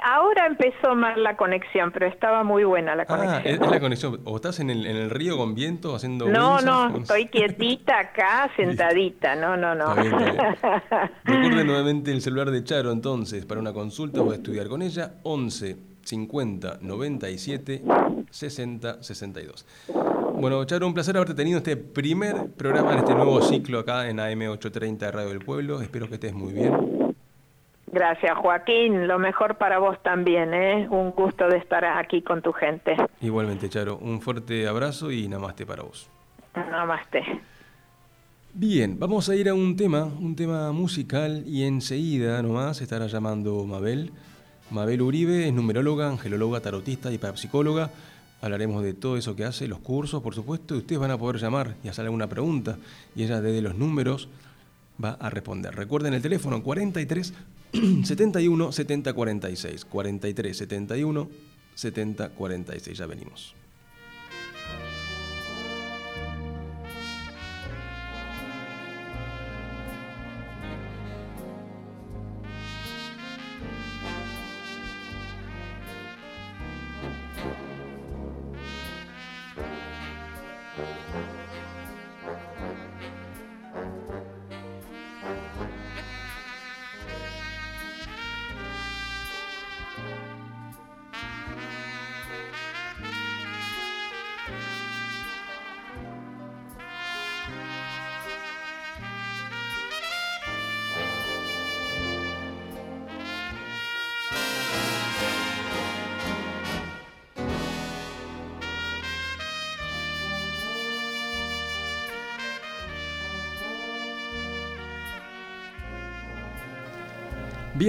[0.03, 3.35] ahora empezó mal la conexión, pero estaba muy buena la conexión.
[3.35, 4.21] Ah, es, la conexión.
[4.25, 8.49] ¿O estás en el, en el río con viento haciendo No, no, estoy quietita acá,
[8.57, 9.35] sentadita.
[9.35, 9.93] No, no, no.
[11.25, 15.77] Recuerden nuevamente el celular de Charo entonces para una consulta o estudiar con ella 11
[16.05, 17.83] 50 97
[18.31, 19.67] 60 62.
[20.35, 24.19] Bueno, Charo, un placer haberte tenido este primer programa en este nuevo ciclo acá en
[24.19, 25.83] AM830 Radio del Pueblo.
[25.83, 27.15] Espero que estés muy bien.
[27.93, 29.09] Gracias, Joaquín.
[29.09, 30.89] Lo mejor para vos también, ¿eh?
[30.89, 32.97] Un gusto de estar aquí con tu gente.
[33.21, 33.99] Igualmente, Charo.
[33.99, 36.09] Un fuerte abrazo y namaste para vos.
[36.55, 37.23] Namaste.
[38.53, 43.65] Bien, vamos a ir a un tema, un tema musical y enseguida nomás estará llamando
[43.65, 44.11] Mabel.
[44.71, 47.91] Mabel Uribe es numeróloga, angelóloga, tarotista y parapsicóloga.
[48.43, 51.41] Hablaremos de todo eso que hace, los cursos, por supuesto, y ustedes van a poder
[51.41, 52.79] llamar y hacer alguna pregunta
[53.15, 54.29] y ella desde los números
[55.03, 55.75] va a responder.
[55.75, 57.35] Recuerden el teléfono 43
[58.05, 59.85] 71 70 46.
[59.85, 61.29] 43 71
[61.75, 62.99] 70 46.
[62.99, 63.60] Ya venimos.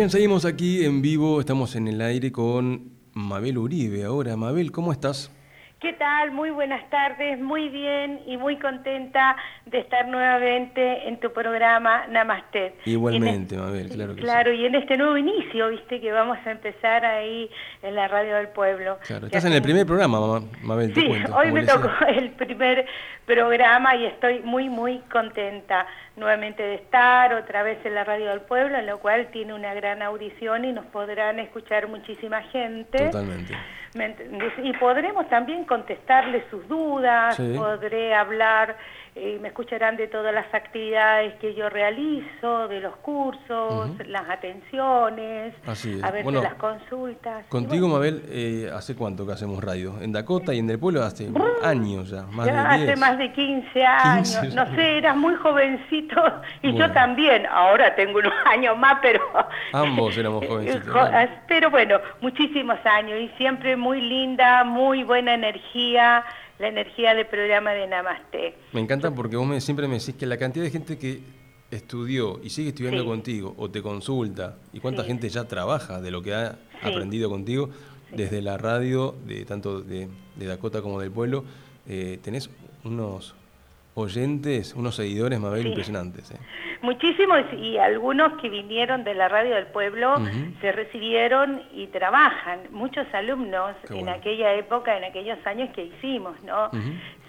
[0.02, 4.04] Bien, seguimos aquí en vivo, estamos en el aire con Mabel Uribe.
[4.04, 5.32] Ahora, Mabel, ¿cómo estás?
[5.80, 6.32] ¿Qué tal?
[6.32, 9.36] Muy buenas tardes, muy bien y muy contenta
[9.68, 12.76] de estar nuevamente en tu programa Namaste.
[12.86, 17.06] Igualmente, Mabel, claro que Claro, y en este nuevo inicio, viste, que vamos a empezar
[17.06, 17.48] ahí
[17.84, 18.98] en la Radio del Pueblo.
[19.06, 22.88] Claro, estás en el primer programa, Mabel, Sí, hoy me tocó el primer
[23.26, 25.86] programa y estoy muy, muy contenta
[26.22, 29.74] nuevamente de estar otra vez en la Radio del Pueblo, en lo cual tiene una
[29.74, 33.08] gran audición y nos podrán escuchar muchísima gente.
[33.08, 33.54] Totalmente.
[34.64, 38.78] Y podremos también contestarle sus dudas, podré hablar
[39.14, 45.54] eh, me escucharán de todas las actividades que yo realizo, de los cursos, las atenciones,
[46.02, 47.46] a ver de las consultas.
[47.48, 50.02] Contigo, Mabel, eh, ¿hace cuánto que hacemos radio?
[50.02, 51.30] En Dakota y en el pueblo hace
[51.62, 56.74] años ya, más de hace más de 15 años, no sé, eras muy jovencito y
[56.74, 59.22] yo también, ahora tengo unos años más, pero...
[59.74, 60.96] Ambos éramos jovencitos.
[61.50, 66.24] pero bueno, muchísimos años y siempre muy linda, muy buena energía,
[66.62, 68.56] la energía del programa de Namaste.
[68.72, 71.22] Me encanta porque vos me, siempre me decís que la cantidad de gente que
[71.72, 76.22] estudió y sigue estudiando contigo o te consulta y cuánta gente ya trabaja de lo
[76.22, 77.70] que ha aprendido contigo
[78.12, 81.46] desde la radio, de tanto de, Dakota como del pueblo,
[81.88, 82.50] eh, tenés
[82.84, 83.36] unos
[84.02, 86.32] oyentes, unos seguidores, Mabel, impresionantes.
[86.32, 86.38] ¿eh?
[86.82, 90.16] Muchísimos y algunos que vinieron de la radio del pueblo
[90.62, 92.62] se recibieron y trabajan.
[92.72, 96.72] Muchos alumnos en aquella época, en aquellos años que hicimos, ¿no?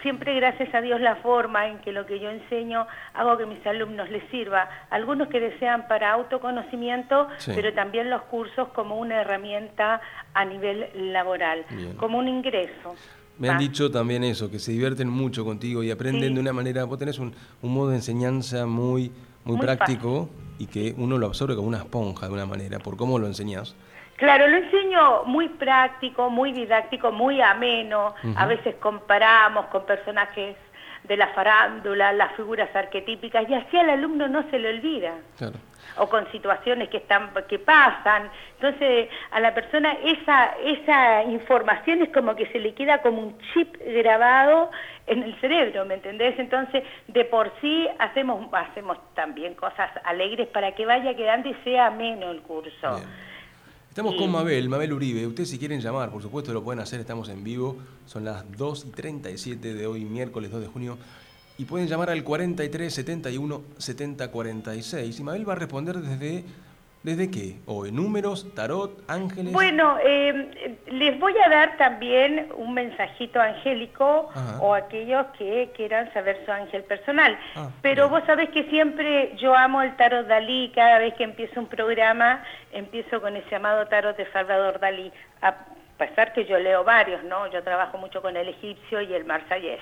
[0.00, 3.64] Siempre gracias a Dios la forma en que lo que yo enseño hago que mis
[3.66, 4.68] alumnos les sirva.
[4.90, 10.00] Algunos que desean para autoconocimiento, pero también los cursos como una herramienta
[10.34, 11.64] a nivel laboral,
[11.98, 12.96] como un ingreso.
[13.38, 16.84] Me han dicho también eso, que se divierten mucho contigo y aprenden de una manera,
[16.84, 19.10] vos tenés un, modo de enseñanza muy,
[19.44, 23.18] muy, práctico y que uno lo absorbe como una esponja de una manera, por cómo
[23.18, 23.74] lo enseñás.
[24.16, 28.14] Claro, lo enseño muy práctico, muy didáctico, muy ameno.
[28.36, 30.56] A veces comparamos con personajes
[31.04, 35.14] de la farándula, las figuras arquetípicas, y así al alumno no se le olvida.
[35.36, 35.58] Claro
[35.96, 38.30] o con situaciones que están que pasan.
[38.60, 43.38] Entonces, a la persona esa esa información es como que se le queda como un
[43.52, 44.70] chip grabado
[45.06, 46.38] en el cerebro, ¿me entendés?
[46.38, 51.86] Entonces, de por sí hacemos hacemos también cosas alegres para que vaya quedando y sea
[51.86, 53.00] ameno el curso.
[53.92, 55.26] Estamos con Mabel, Mabel Uribe.
[55.26, 57.76] Ustedes si quieren llamar, por supuesto lo pueden hacer, estamos en vivo.
[58.06, 60.96] Son las 2 y 37 de hoy, miércoles 2 de junio
[61.58, 65.20] y pueden llamar al 43 71 70 46.
[65.20, 66.42] Y Mabel va a responder desde
[67.02, 67.56] ¿Desde qué?
[67.66, 69.52] ¿O en números, tarot, ángeles?
[69.52, 74.30] Bueno, eh, les voy a dar también un mensajito angélico
[74.60, 77.36] o aquellos que quieran saber su ángel personal.
[77.56, 81.58] Ah, Pero vos sabés que siempre yo amo el tarot Dalí, cada vez que empiezo
[81.58, 85.56] un programa, empiezo con ese amado tarot de Salvador Dalí a
[85.98, 87.46] pesar que yo leo varios, ¿no?
[87.52, 89.80] Yo trabajo mucho con el egipcio y el marsallés.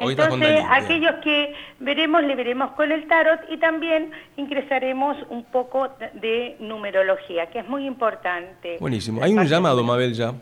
[0.00, 6.56] Entonces, aquellos que veremos, le veremos con el tarot y también ingresaremos un poco de
[6.60, 8.78] numerología, que es muy importante.
[8.80, 9.22] Buenísimo.
[9.22, 10.32] Hay un llamado, Mabel, ya.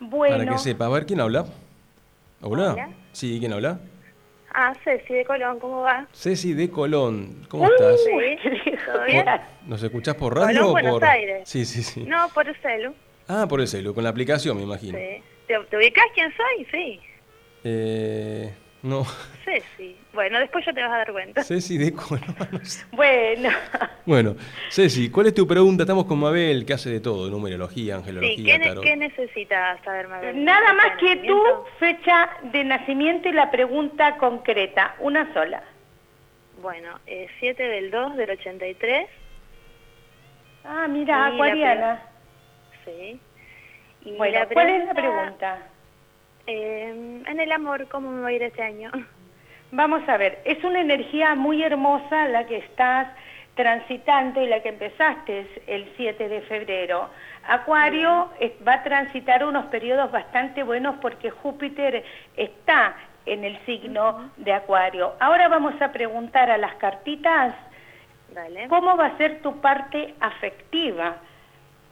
[0.00, 0.38] Bueno.
[0.38, 0.86] Para que sepa.
[0.86, 1.46] A ver, ¿quién habla?
[2.40, 2.90] ¿Hola?
[3.12, 3.80] Sí, ¿quién habla?
[4.54, 6.06] Ah, Ceci de Colón, ¿cómo va?
[6.12, 8.00] Ceci de Colón, ¿cómo estás?
[8.02, 9.26] Sí, ¿todo bien?
[9.66, 11.04] ¿Nos escuchás por radio Colón, o Buenos por...?
[11.04, 11.48] Aires.
[11.48, 12.04] Sí, sí, sí.
[12.04, 12.94] No, por el celu.
[13.28, 14.98] Ah, por el celu, con la aplicación, me imagino.
[14.98, 15.22] Sí.
[15.46, 16.66] ¿Te, te ubicás quién soy?
[16.70, 17.00] Sí.
[17.64, 18.54] Eh...
[18.80, 19.04] No.
[19.44, 19.96] Ceci.
[20.12, 21.42] Bueno, después ya te vas a dar cuenta.
[21.42, 22.22] Ceci de Colón.
[22.92, 23.50] Bueno,
[24.06, 24.36] Bueno,
[24.70, 25.82] Ceci, ¿cuál es tu pregunta?
[25.82, 28.84] Estamos con Mabel, que hace de todo, numerología, Sí, angelología, ¿qué, ne- tarot.
[28.84, 30.44] ¿qué necesitas saber, Mabel?
[30.44, 31.40] nada más que tu
[31.80, 35.64] fecha de nacimiento y la pregunta concreta, una sola.
[36.62, 39.08] Bueno, eh, 7 del 2 del 83.
[40.64, 42.02] Ah, mira, Y la acuariana.
[42.88, 43.20] Sí.
[44.02, 45.58] Y Bueno, ¿cuál es la pregunta?
[46.46, 48.90] eh, en el amor, ¿cómo me va a ir este año?
[49.70, 53.08] Vamos a ver, es una energía muy hermosa la que estás
[53.54, 57.10] transitando y la que empezaste el 7 de febrero.
[57.46, 58.30] Acuario
[58.66, 62.02] va a transitar unos periodos bastante buenos porque Júpiter
[62.36, 62.94] está
[63.26, 65.14] en el signo de Acuario.
[65.20, 67.54] Ahora vamos a preguntar a las cartitas
[68.32, 68.68] Dale.
[68.68, 71.16] cómo va a ser tu parte afectiva.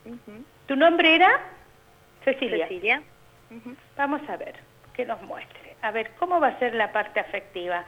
[0.07, 0.45] Ujú.
[0.67, 1.41] ¿Tu nombre era?
[2.25, 2.67] Cecilia.
[2.67, 3.03] Cecilia.
[3.97, 4.55] Vamos a ver,
[4.95, 5.77] que nos muestre.
[5.83, 7.85] A ver, ¿cómo va a ser la parte afectiva?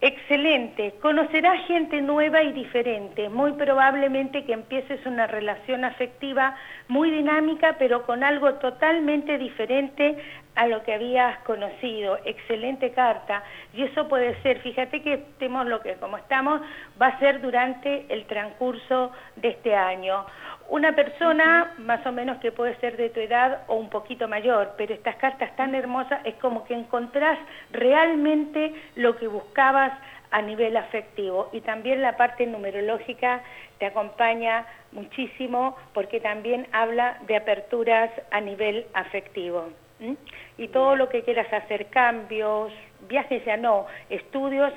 [0.00, 3.28] Excelente, conocerás gente nueva y diferente.
[3.28, 6.56] Muy probablemente que empieces una relación afectiva
[6.88, 10.18] muy dinámica, pero con algo totalmente diferente
[10.54, 12.18] a lo que habías conocido.
[12.24, 13.42] Excelente carta.
[13.72, 16.60] Y eso puede ser, fíjate que estemos lo que como estamos,
[17.00, 20.24] va a ser durante el transcurso de este año.
[20.68, 24.74] Una persona más o menos que puede ser de tu edad o un poquito mayor,
[24.78, 27.38] pero estas cartas tan hermosas es como que encontrás
[27.70, 29.92] realmente lo que buscabas
[30.30, 31.48] a nivel afectivo.
[31.52, 33.42] Y también la parte numerológica
[33.78, 39.68] te acompaña muchísimo porque también habla de aperturas a nivel afectivo.
[40.56, 42.72] Y todo lo que quieras hacer, cambios,
[43.08, 44.72] viajes ya no, estudios,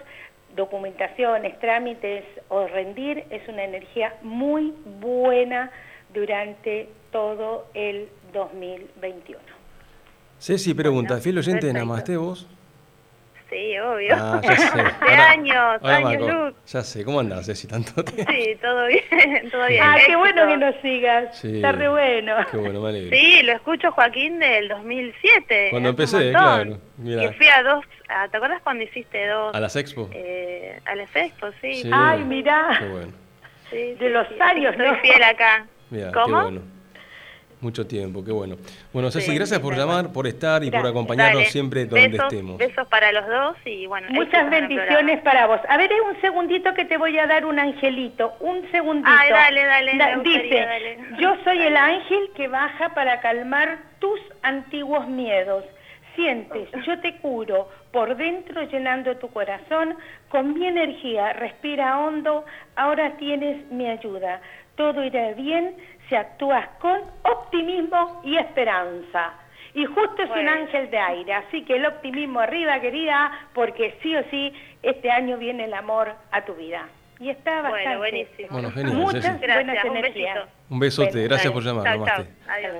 [0.56, 5.72] documentaciones, trámites o rendir, es una energía muy buena
[6.14, 9.40] durante todo el 2021.
[10.40, 11.74] Ceci pregunta, Bueno, ¿fiel oyente de.
[11.74, 12.48] Namaste vos?
[13.50, 14.14] Sí, obvio.
[14.18, 14.78] Ah, ya sé.
[15.08, 16.46] De años, me años acuerdo.
[16.48, 16.56] luz.
[16.68, 17.66] Ya sé, ¿cómo andás, Ceci?
[17.68, 18.30] Tanto tiempo.
[18.32, 19.84] Sí, todo bien, todo bien.
[19.84, 20.18] Ah, qué Éxito.
[20.20, 21.38] bueno que nos sigas.
[21.40, 21.56] Sí.
[21.56, 22.36] Está re bueno.
[22.52, 23.16] Qué bueno, me alegro.
[23.18, 25.68] Sí, lo escucho Joaquín del 2007.
[25.72, 27.24] Cuando empecé, claro, mirá.
[27.24, 29.56] Y fui a dos, a- ¿te acuerdas cuando hiciste dos?
[29.56, 30.10] ¿A las expo?
[30.14, 31.74] Eh, al efecto, sí.
[31.84, 31.90] Sí.
[31.94, 32.76] Ay, mirá.
[32.80, 33.14] Qué bueno.
[33.70, 34.96] Sí, de sí, los sí, años, Estoy ¿no?
[35.00, 35.66] fiel acá.
[36.14, 36.26] ¿Cómo?
[36.26, 36.62] qué bueno.
[37.60, 38.56] Mucho tiempo, qué bueno.
[38.94, 40.92] Bueno, Ceci, Sí, gracias por llamar, por estar y por Gracias.
[40.92, 41.50] acompañarnos Dale.
[41.52, 42.58] siempre donde besos, estemos.
[42.60, 44.08] Besos para los dos y bueno.
[44.12, 45.60] Muchas bendiciones para vos.
[45.68, 48.34] A ver, es un segundito que te voy a dar un angelito.
[48.42, 49.10] Un segundito.
[49.12, 51.00] Ay, dale, dale, Da- gustaría, Dice, dale.
[51.20, 55.64] yo soy el ángel que baja para calmar tus antiguos miedos.
[56.16, 59.96] Sientes, yo te curo por dentro llenando tu corazón
[60.30, 61.34] con mi energía.
[61.34, 62.46] Respira hondo,
[62.76, 64.42] ahora tienes mi ayuda.
[64.76, 65.76] Todo irá bien
[66.10, 69.34] si actúas con optimismo y esperanza.
[69.74, 74.16] Y justo es un ángel de aire, así que el optimismo arriba, querida, porque sí
[74.16, 74.52] o sí
[74.82, 76.88] este año viene el amor a tu vida.
[77.20, 77.84] Y está bastante.
[77.86, 78.48] Bueno, buenísimo.
[78.52, 80.36] Bueno, genial, Muchas buenas un energías.
[80.36, 80.58] besito.
[80.70, 81.84] Un besote, Bueno, gracias por llamar.
[81.84, 82.24] Namaste.
[82.24, 82.26] chau.
[82.56, 82.74] Adiós.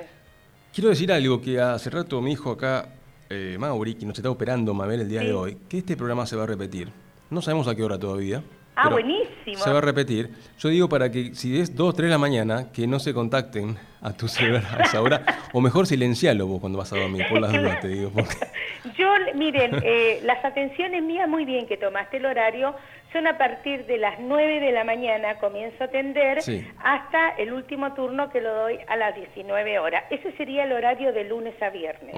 [0.74, 2.86] Quiero decir algo que hace rato me dijo acá
[3.30, 5.28] eh, Mauri, que nos está operando Mabel el día Sí.
[5.28, 6.90] de hoy, que este programa se va a repetir.
[7.30, 8.42] No sabemos a qué hora todavía.
[8.78, 9.58] Ah, pero buenísimo.
[9.58, 10.30] Se va a repetir.
[10.60, 13.76] Yo digo para que si es 2 3 de la mañana, que no se contacten
[14.02, 15.24] a tu celular a esa hora,
[15.54, 18.12] o mejor silencialo vos cuando vas a dormir, por las dudas te digo.
[18.12, 18.36] porque-
[18.98, 22.76] Yo, miren, eh, las atenciones mías, muy bien que tomaste el horario,
[23.12, 26.66] son a partir de las 9 de la mañana, comienzo a atender, Sí.
[26.84, 30.04] hasta el último turno que lo doy a las 19 horas.
[30.12, 32.16] Ese sería el horario de lunes a viernes.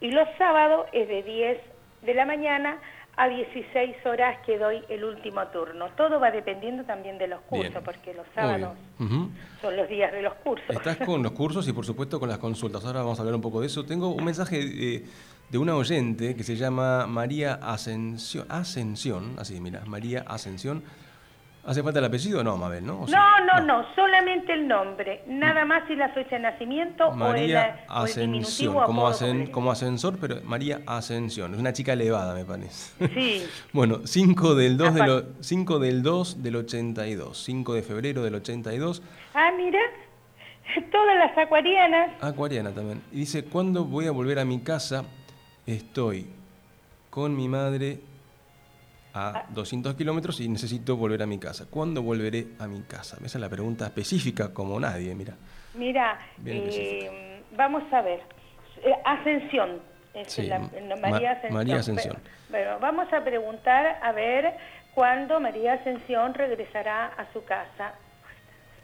[0.00, 1.58] Y los sábados es de 10
[2.02, 2.76] de la mañana
[3.16, 5.88] a 16 horas que doy el último turno.
[5.96, 7.84] Todo va dependiendo también de los cursos, Bien.
[7.84, 8.76] porque los sábados
[9.60, 10.68] son los días de los cursos.
[10.68, 12.84] Estás con los cursos y por supuesto con las consultas.
[12.84, 13.84] Ahora vamos a hablar un poco de eso.
[13.84, 15.04] Tengo un mensaje de,
[15.48, 18.46] de una oyente que se llama María Ascensión.
[18.48, 20.82] Ascensión, así, mira, María Ascensión.
[21.66, 22.44] ¿Hace falta el apellido?
[22.44, 23.00] No, Mabel, ¿no?
[23.02, 23.14] ¿O sí?
[23.14, 27.10] No, no, no, solamente el nombre, nada más y la fecha de nacimiento.
[27.12, 31.54] María o el, o el diminutivo Ascensión, como, ascensor, pero María Ascensión.
[31.54, 32.92] Es una chica elevada, me parece.
[33.14, 35.28] Sí, Bueno, 5 del 2 del, Aparte.
[35.30, 37.38] o- 5 del 2 del 82.
[37.44, 39.02] 5 de febrero del 82.
[39.34, 39.80] ah, mira,
[40.92, 43.00] todas las acuarianas, Acuariana también.
[43.10, 45.04] Y dice, ¿cuándo voy a volver a mi casa?
[45.66, 46.26] Estoy
[47.08, 48.00] con mi madre
[49.14, 51.66] a 200 kilómetros y necesito volver a mi casa.
[51.70, 53.16] ¿Cuándo volveré a mi casa?
[53.24, 55.34] Esa es la pregunta específica como nadie, mira.
[55.74, 58.20] mira, eh, vamos a ver,
[58.82, 59.80] Eh, ascensión,
[60.26, 60.50] sí,
[61.00, 62.18] María Ascensión.
[62.50, 64.52] Bueno, vamos a preguntar a ver
[64.94, 67.94] cuándo María Ascensión regresará a su casa.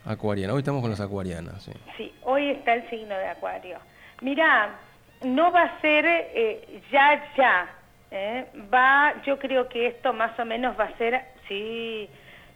[0.06, 1.62] Acuariana, hoy estamos con las acuarianas.
[1.62, 3.78] Sí, sí hoy está el signo de Acuario.
[4.22, 4.78] Mira,
[5.22, 7.68] no va a ser eh, ya, ya.
[8.10, 8.46] ¿Eh?
[8.72, 12.08] Va, yo creo que esto más o menos va a ser, sí,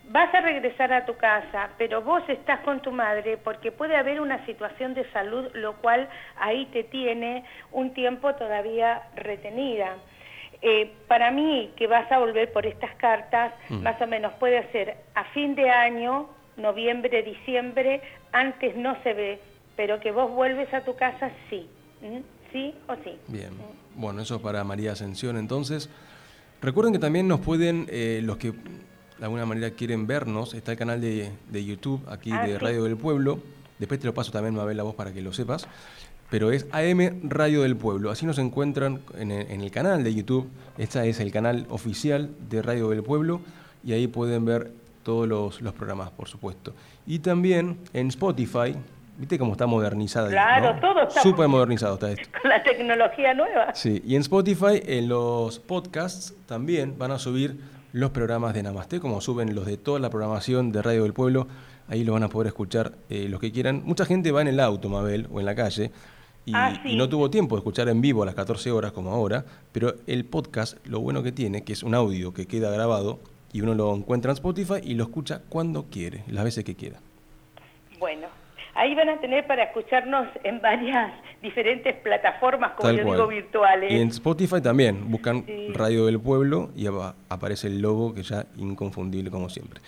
[0.08, 4.20] vas a regresar a tu casa, pero vos estás con tu madre porque puede haber
[4.20, 9.96] una situación de salud, lo cual ahí te tiene un tiempo todavía retenida.
[10.62, 13.82] Eh, para mí, que vas a volver por estas cartas, mm.
[13.82, 18.00] más o menos puede ser a fin de año, noviembre, diciembre,
[18.32, 19.38] antes no se ve,
[19.76, 21.68] pero que vos vuelves a tu casa, sí.
[22.54, 23.10] ¿Sí o sí?
[23.26, 23.50] Bien.
[23.96, 25.88] Bueno, eso para María Ascensión entonces.
[26.62, 30.78] Recuerden que también nos pueden, eh, los que de alguna manera quieren vernos, está el
[30.78, 33.40] canal de, YouTube aquí ah, de Radio del Pueblo.
[33.80, 35.66] Después te lo paso también, Mabel, la voz para que lo sepas.
[36.30, 38.12] Pero es AM Radio del Pueblo.
[38.12, 40.48] Así nos encuentran en el, canal de YouTube.
[40.78, 43.40] Este es el canal oficial de Radio del Pueblo.
[43.84, 44.70] Y ahí pueden ver
[45.02, 46.72] todos los, los programas, por supuesto.
[47.04, 48.76] Y también en Spotify,
[49.16, 50.28] ¿Viste cómo está modernizada?
[50.28, 52.28] Claro, todo está súper modernizado está esto.
[52.42, 53.74] Con la tecnología nueva.
[53.74, 57.56] Sí, y en Spotify, en los podcasts también van a subir
[57.92, 61.46] los programas de Namaste, como suben los de toda la programación de Radio del Pueblo.
[61.86, 63.82] Ahí lo van a poder escuchar eh, los que quieran.
[63.84, 65.92] Mucha gente va en el auto, Mabel, o en la calle,
[66.52, 69.44] ah, y, no tuvo tiempo de escuchar en vivo a las 14 horas como ahora,
[69.70, 73.20] pero el podcast, lo bueno que tiene, que es un audio que queda grabado,
[73.52, 76.98] y uno lo encuentra en Spotify y lo escucha cuando quiere, las veces que quiera.
[78.00, 78.26] Bueno,
[78.74, 81.12] ahí van a tener para escucharnos en varias
[81.42, 83.92] diferentes plataformas, como yo digo, virtuales.
[83.92, 86.86] Y en Spotify también, buscan Radio del Pueblo y
[87.28, 89.80] aparece el logo que ya inconfundible como siempre.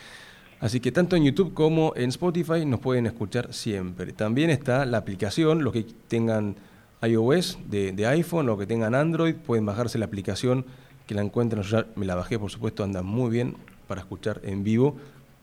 [0.59, 4.11] Así que tanto en YouTube como en Spotify nos pueden escuchar siempre.
[4.11, 6.55] También está la aplicación, los que tengan
[7.03, 10.65] iOS de, de iPhone o que tengan Android, pueden bajarse la aplicación
[11.05, 11.61] que la encuentran.
[11.61, 13.55] Yo ya me la bajé, por supuesto, anda muy bien
[13.87, 14.97] para escuchar en vivo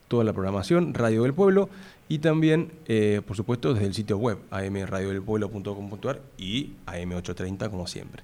[0.09, 1.69] toda la programación, Radio del Pueblo,
[2.09, 8.23] y también, eh, por supuesto, desde el sitio web, amradiodelpueblo.com.ar y am830, como siempre.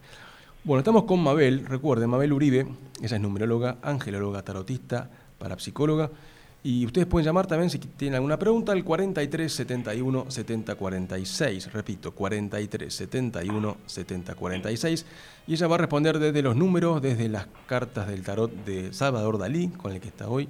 [0.62, 2.66] Bueno, estamos con Mabel, recuerden, Mabel Uribe,
[3.02, 5.08] esa es numeróloga, angelóloga, tarotista,
[5.38, 6.10] parapsicóloga,
[6.62, 11.72] y ustedes pueden llamar también si tienen alguna pregunta al 43 71 70 46.
[11.72, 15.06] Repito, 43 71 70 46.
[15.46, 19.38] Y ella va a responder desde los números, desde las cartas del tarot de Salvador
[19.38, 20.48] Dalí, con el que está hoy,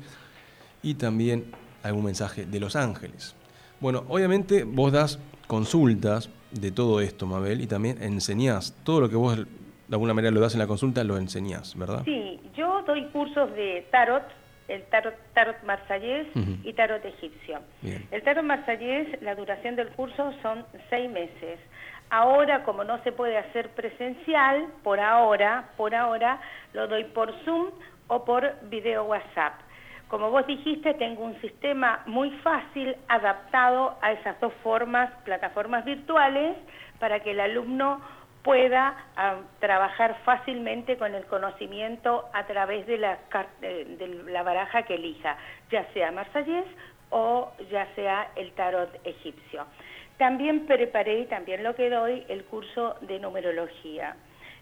[0.82, 1.44] y también
[1.82, 3.34] algún mensaje de los ángeles.
[3.80, 8.74] Bueno, obviamente vos das consultas de todo esto, Mabel, y también enseñás.
[8.84, 9.46] Todo lo que vos de
[9.96, 12.02] alguna manera lo das en la consulta, lo enseñás, ¿verdad?
[12.04, 14.22] Sí, yo doy cursos de tarot,
[14.68, 16.28] el tarot, tarot marsallés
[16.62, 17.58] y tarot egipcio.
[17.82, 21.58] El tarot marsallés, la duración del curso son seis meses.
[22.08, 26.40] Ahora, como no se puede hacer presencial, por ahora, por ahora,
[26.72, 27.70] lo doy por Zoom
[28.08, 29.54] o por video WhatsApp.
[30.10, 36.56] Como vos dijiste, tengo un sistema muy fácil adaptado a esas dos formas, plataformas virtuales,
[36.98, 38.00] para que el alumno
[38.42, 43.18] pueda ah, trabajar fácilmente con el conocimiento a través de la,
[43.60, 45.36] de la baraja que elija,
[45.70, 46.66] ya sea marsallés
[47.10, 49.64] o ya sea el tarot egipcio.
[50.18, 54.16] También preparé y también lo que doy el curso de numerología.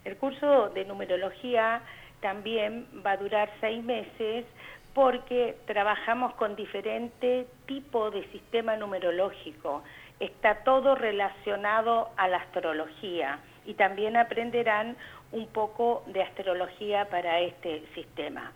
[0.05, 1.81] El curso de numerología
[2.21, 4.45] también va a durar seis meses
[4.93, 9.83] porque trabajamos con diferente tipo de sistema numerológico.
[10.19, 14.97] Está todo relacionado a la astrología y también aprenderán
[15.31, 18.51] un poco de astrología para este sistema.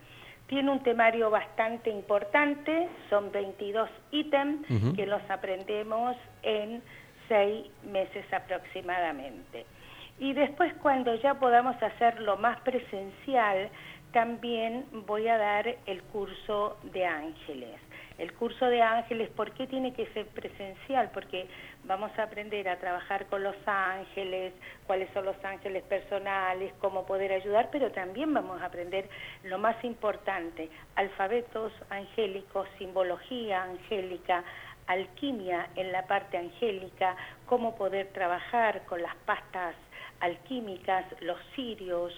[0.46, 6.82] Tiene un temario bastante importante, son 22 ítems que los aprendemos en
[7.28, 9.64] seis meses aproximadamente.
[10.18, 13.68] Y después cuando ya podamos hacerlo más presencial,
[14.14, 17.80] también voy a dar el curso de ángeles.
[18.16, 21.10] El curso de ángeles, ¿por qué tiene que ser presencial?
[21.12, 21.48] Porque
[21.82, 24.52] vamos a aprender a trabajar con los ángeles,
[24.86, 29.08] cuáles son los ángeles personales, cómo poder ayudar, pero también vamos a aprender
[29.42, 34.44] lo más importante, alfabetos angélicos, simbología angélica,
[34.86, 39.74] alquimia en la parte angélica, cómo poder trabajar con las pastas
[40.20, 42.12] alquímicas, los cirios,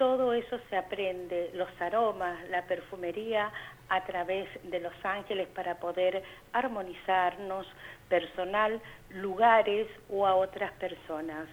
[0.00, 3.52] todo eso se aprende, los aromas, la perfumería
[3.90, 6.22] a través de los ángeles para poder
[6.54, 7.66] armonizarnos
[8.08, 8.80] personal,
[9.10, 11.46] lugares o a otras personas.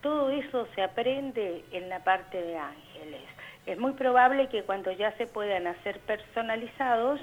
[0.00, 3.22] Todo eso se aprende en la parte de ángeles.
[3.66, 7.20] Es muy probable que cuando ya se puedan hacer personalizados,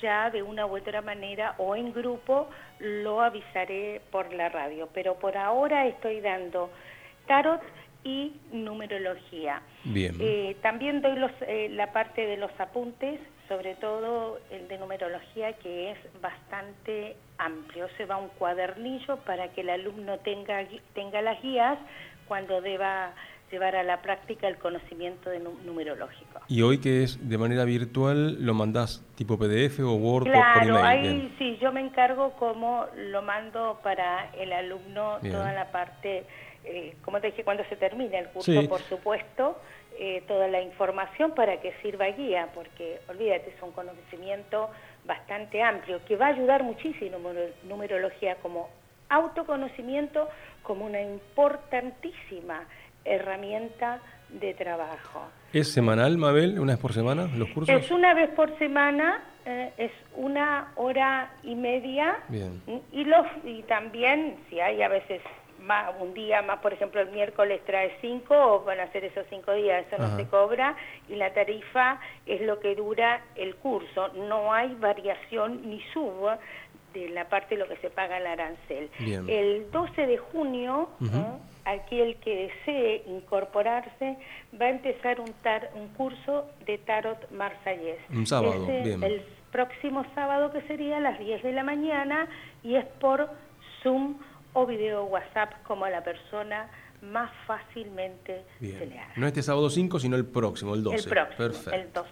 [0.00, 4.88] ya de una u otra manera o en grupo, lo avisaré por la radio.
[4.94, 6.70] Pero por ahora estoy dando
[7.26, 7.60] tarot
[8.04, 9.62] y numerología.
[9.84, 10.16] Bien.
[10.20, 15.52] Eh, también doy los, eh, la parte de los apuntes, sobre todo el de numerología,
[15.54, 17.88] que es bastante amplio.
[17.96, 21.78] Se va un cuadernillo para que el alumno tenga, tenga las guías
[22.28, 23.12] cuando deba
[23.50, 26.40] llevar a la práctica el conocimiento de numerológico.
[26.48, 30.68] ¿Y hoy que es de manera virtual, lo mandás tipo PDF o Word claro, por
[30.68, 30.86] email?
[30.86, 36.24] Ahí sí, yo me encargo como lo mando para el alumno toda la parte
[36.64, 39.58] eh, como te dije, cuando se termine el curso, por supuesto,
[39.98, 44.70] eh, toda la información para que sirva guía, porque olvídate, es un conocimiento
[45.04, 47.18] bastante amplio que va a ayudar muchísimo
[47.64, 48.68] numerología como
[49.08, 50.28] autoconocimiento,
[50.62, 52.64] como una importantísima
[53.04, 55.22] herramienta de trabajo.
[55.52, 56.60] ¿Es semanal, Mabel?
[56.60, 57.74] ¿Una vez por semana los cursos?
[57.74, 62.18] Es una vez por semana, eh, es una hora y media.
[62.28, 62.62] Bien.
[62.92, 65.20] Y, los, y también, si hay a veces
[65.60, 69.26] más, un día más, por ejemplo, el miércoles trae cinco, o van a ser esos
[69.30, 70.76] cinco días, eso no se cobra,
[71.08, 74.08] y la tarifa es lo que dura el curso.
[74.14, 76.30] No hay variación ni sub
[76.94, 78.90] de la parte de lo que se paga el arancel.
[78.98, 80.88] El 12 de junio,
[81.64, 84.16] aquel que desee incorporarse
[84.60, 87.98] va a empezar un, tar, un curso de tarot marsallés.
[88.10, 92.28] Un sábado, El próximo sábado que sería a las 10 de la mañana
[92.62, 93.28] y es por
[93.82, 94.16] Zoom
[94.52, 96.68] o video WhatsApp como a la persona
[97.02, 99.12] más fácilmente se le haga.
[99.16, 100.96] No este sábado 5, sino el próximo, el 12.
[100.96, 101.72] El próximo, Perfecto.
[101.72, 102.10] el 12.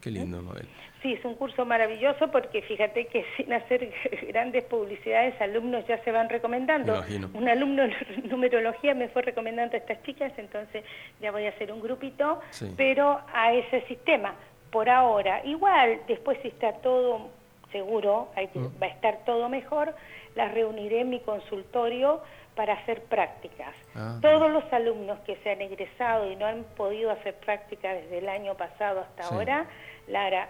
[0.00, 0.66] Qué lindo, Mabel.
[1.02, 3.90] Sí, es un curso maravilloso porque fíjate que sin hacer
[4.28, 7.02] grandes publicidades, alumnos ya se van recomendando.
[7.34, 7.94] Un alumno de
[8.28, 10.84] numerología me fue recomendando a estas chicas, entonces
[11.20, 12.40] ya voy a hacer un grupito,
[12.76, 14.34] pero a ese sistema.
[14.70, 17.28] Por ahora, igual, después si está todo
[17.72, 18.82] seguro, mm.
[18.82, 19.94] va a estar todo mejor,
[20.40, 22.22] las reuniré en mi consultorio
[22.54, 23.74] para hacer prácticas.
[23.94, 28.18] Ah, Todos los alumnos que se han egresado y no han podido hacer prácticas desde
[28.18, 29.66] el año pasado hasta ahora,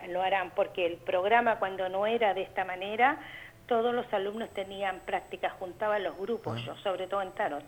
[0.09, 3.19] lo harán, porque el programa cuando no era de esta manera,
[3.67, 6.63] todos los alumnos tenían prácticas, juntaban los grupos, ah.
[6.67, 7.65] yo sobre todo en tarot.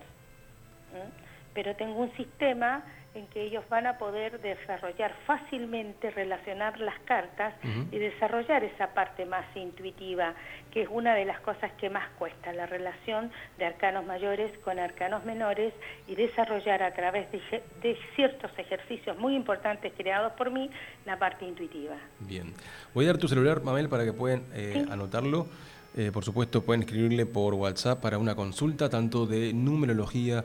[1.55, 2.85] Pero tengo un sistema
[3.15, 7.55] en que ellos van a poder desarrollar fácilmente, relacionar las cartas
[7.91, 10.35] y desarrollar esa parte más intuitiva,
[10.71, 14.79] que es una de las cosas que más cuesta, la relación de arcanos mayores con
[14.79, 15.75] arcanos menores
[16.07, 20.71] y desarrollar a través de, ciertos ejercicios muy importantes creados por mí
[21.05, 21.97] la parte intuitiva.
[22.21, 22.55] Bien.
[22.95, 25.47] Voy a dar tu celular, Mabel, para que puedan eh, anotarlo.
[25.95, 30.43] Eh, por supuesto, pueden escribirle por WhatsApp para una consulta, tanto de numerología,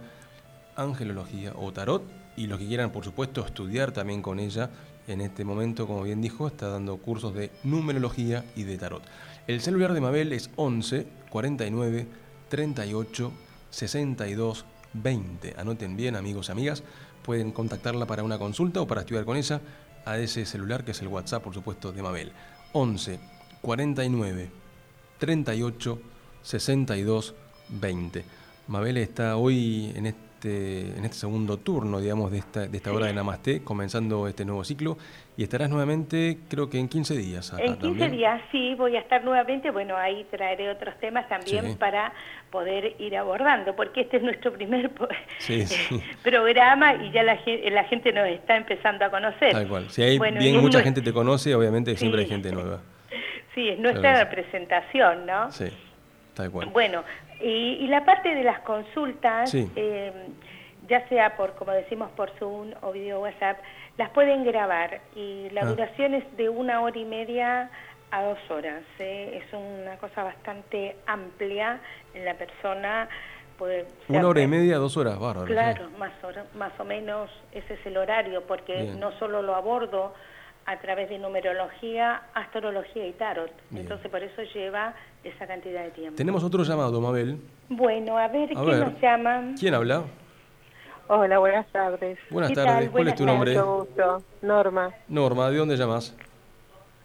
[0.76, 4.69] angelología o tarot y los que quieran, por supuesto, estudiar también con ella,
[5.07, 9.03] en este momento, como bien dijo, está dando cursos de numerología y de tarot.
[9.47, 12.07] El celular de Mabel es 11 49
[12.47, 13.31] 38
[13.71, 15.55] 62 20.
[15.57, 16.83] Anoten bien, amigos y amigas,
[17.23, 19.59] pueden contactarla para una consulta o para estudiar con ella
[20.05, 22.31] a ese celular que es el WhatsApp, por supuesto, de Mabel.
[22.73, 23.19] 11
[23.61, 24.51] 49
[25.17, 26.01] 38
[26.43, 27.35] 62
[27.69, 28.25] 20.
[28.67, 32.93] Mabel está hoy en este este, en este segundo turno, digamos, de esta, de esta
[32.93, 34.95] hora de Namaste, comenzando este nuevo ciclo,
[35.35, 37.53] y estarás nuevamente, creo que en 15 días.
[37.57, 42.13] en 15 días, sí, voy a estar nuevamente, bueno, ahí traeré otros temas también para
[42.51, 44.91] poder ir abordando, porque este es nuestro primer
[46.23, 47.39] programa y ya la,
[47.71, 49.53] la, gente nos está empezando a conocer.
[49.53, 52.79] Tal cual, si hay bien mucha gente te conoce, obviamente siempre hay gente nueva.
[53.55, 55.51] Sí, es nuestra representación, ¿no?
[55.51, 55.65] Sí,
[56.35, 56.67] tal cual.
[56.67, 57.03] Bueno,
[57.39, 60.11] y, la parte de las consultas, eh,
[60.88, 63.59] ya sea por, como decimos, por Zoom o video WhatsApp,
[63.97, 65.65] las pueden grabar y la ah.
[65.65, 67.69] duración es de una hora y media
[68.11, 68.83] a dos horas.
[68.99, 69.41] ¿eh?
[69.43, 71.79] Es una cosa bastante amplia
[72.13, 73.09] en la persona.
[74.07, 75.45] una hora y media, dos horas, bárbaro.
[75.45, 76.13] Claro, más,
[76.55, 80.13] más o menos ese es el horario, porque no solo lo abordo
[80.65, 83.51] a través de numerología, astrología y tarot.
[83.73, 84.93] Entonces por eso lleva
[85.28, 86.15] esa cantidad de tiempo.
[86.15, 87.38] Tenemos otro llamado, Mabel.
[87.69, 89.55] Bueno, a ver, ¿quién nos llama?
[89.59, 90.03] ¿Quién habla?
[91.09, 92.17] Hola, buenas tardes.
[92.30, 93.51] Buenas tardes, ¿cuál es tu nombre?
[93.53, 94.91] Mucho gusto, Norma.
[95.07, 96.15] Norma, ¿de dónde llamas?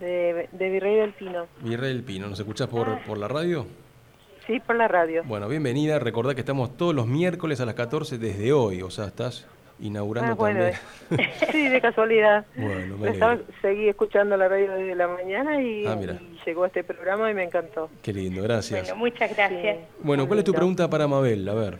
[0.01, 1.47] De, Virrey del Pino.
[1.61, 3.01] Virrey del Pino, ¿nos escuchás por, ah.
[3.07, 3.67] por la radio?
[4.47, 5.23] Sí, por la radio.
[5.25, 9.07] Bueno, bienvenida, recordá que estamos todos los miércoles a las 14 desde hoy, o sea,
[9.07, 9.47] estás
[9.83, 11.31] inaugurando ah, bueno, también.
[11.53, 12.47] sí, de casualidad.
[12.57, 15.99] Bueno, me Estaba, seguí escuchando la radio desde la mañana y, ah,
[16.47, 17.91] llegó este programa y me encantó.
[18.01, 18.83] Qué lindo, gracias.
[18.83, 19.79] Bueno, muchas gracias.
[20.01, 21.49] Bueno, ¿cuál es tu pregunta para Mabel?
[21.49, 21.79] A ver.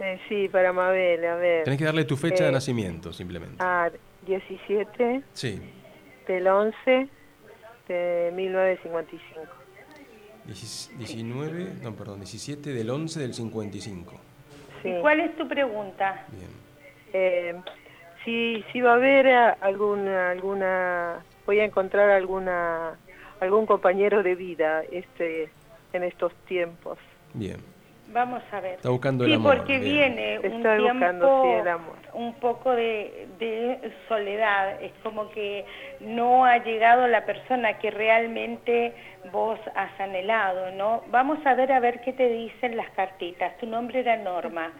[0.00, 1.64] Eh, sí, para Mabel, a ver.
[1.64, 3.56] Tenés que darle tu fecha de eh, nacimiento, simplemente.
[3.58, 3.90] Ah,
[4.26, 5.60] 17 sí.
[6.26, 7.08] del 11
[7.88, 9.40] de 1955.
[10.98, 14.20] 19, no, perdón, 17 del 11 del 55.
[14.82, 14.88] Sí.
[14.88, 16.26] ¿Y cuál es tu pregunta?
[16.30, 16.67] Bien.
[17.12, 17.54] Eh,
[18.24, 22.98] si, si va a haber alguna, alguna, voy a encontrar alguna,
[23.40, 25.50] algún compañero de vida este,
[25.92, 26.98] en estos tiempos.
[27.34, 27.58] Bien.
[28.10, 28.74] Vamos a ver.
[28.76, 29.52] Está buscando el amor.
[29.52, 31.44] Sí, porque viene un tiempo,
[32.14, 34.82] un poco de, de, soledad.
[34.82, 35.66] Es como que
[36.00, 38.94] no ha llegado la persona que realmente
[39.30, 41.02] vos has anhelado, ¿no?
[41.10, 43.56] Vamos a ver a ver qué te dicen las cartitas.
[43.58, 44.72] Tu nombre era Norma.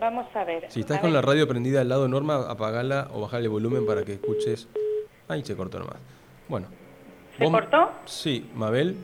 [0.00, 0.70] Vamos a ver.
[0.70, 4.04] Si estás con la radio prendida al lado, Norma, apagala o bajale el volumen para
[4.04, 4.68] que escuches.
[5.28, 5.96] Ahí se cortó nomás.
[6.48, 6.66] Bueno.
[7.38, 7.90] ¿Se cortó?
[8.04, 8.96] Sí, Mabel.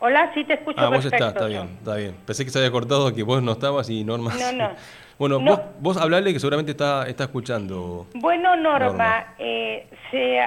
[0.00, 0.80] Hola, sí te escucho.
[0.80, 2.16] Ah, vos estás, está bien, está bien.
[2.24, 4.32] Pensé que se había cortado, que vos no estabas y Norma.
[4.38, 4.70] No, no.
[5.18, 8.06] Bueno, Vos, vos hablale que seguramente está, está escuchando.
[8.14, 10.40] Bueno, Norma, Eh, se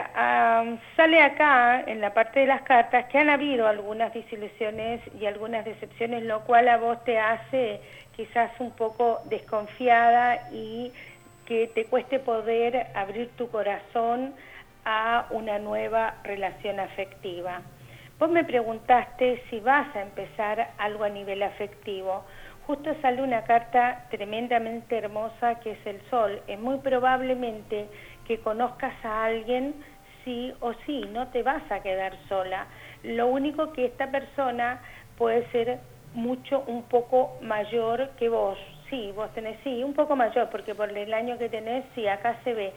[0.96, 5.66] sale acá en la parte de las cartas que han habido algunas desilusiones y algunas
[5.66, 7.82] decepciones, lo cual a vos te hace
[8.16, 10.92] quizás un poco desconfiada y
[11.46, 14.34] que te cueste poder abrir tu corazón
[14.86, 17.62] a una nueva relación afectiva.
[18.20, 22.24] Vos me preguntaste si vas a empezar algo a nivel afectivo.
[22.72, 26.42] Justo sale una carta tremendamente hermosa que es el sol.
[26.48, 27.90] Es muy probablemente
[28.26, 29.76] que conozcas a alguien
[30.24, 32.68] sí o sí, no te vas a quedar sola.
[33.04, 34.80] Lo único que esta persona
[35.18, 35.80] puede ser
[36.14, 38.58] mucho, un poco mayor que vos.
[38.90, 42.38] Sí, vos tenés, sí, un poco mayor, porque por el año que tenés, sí, acá
[42.46, 42.74] se ve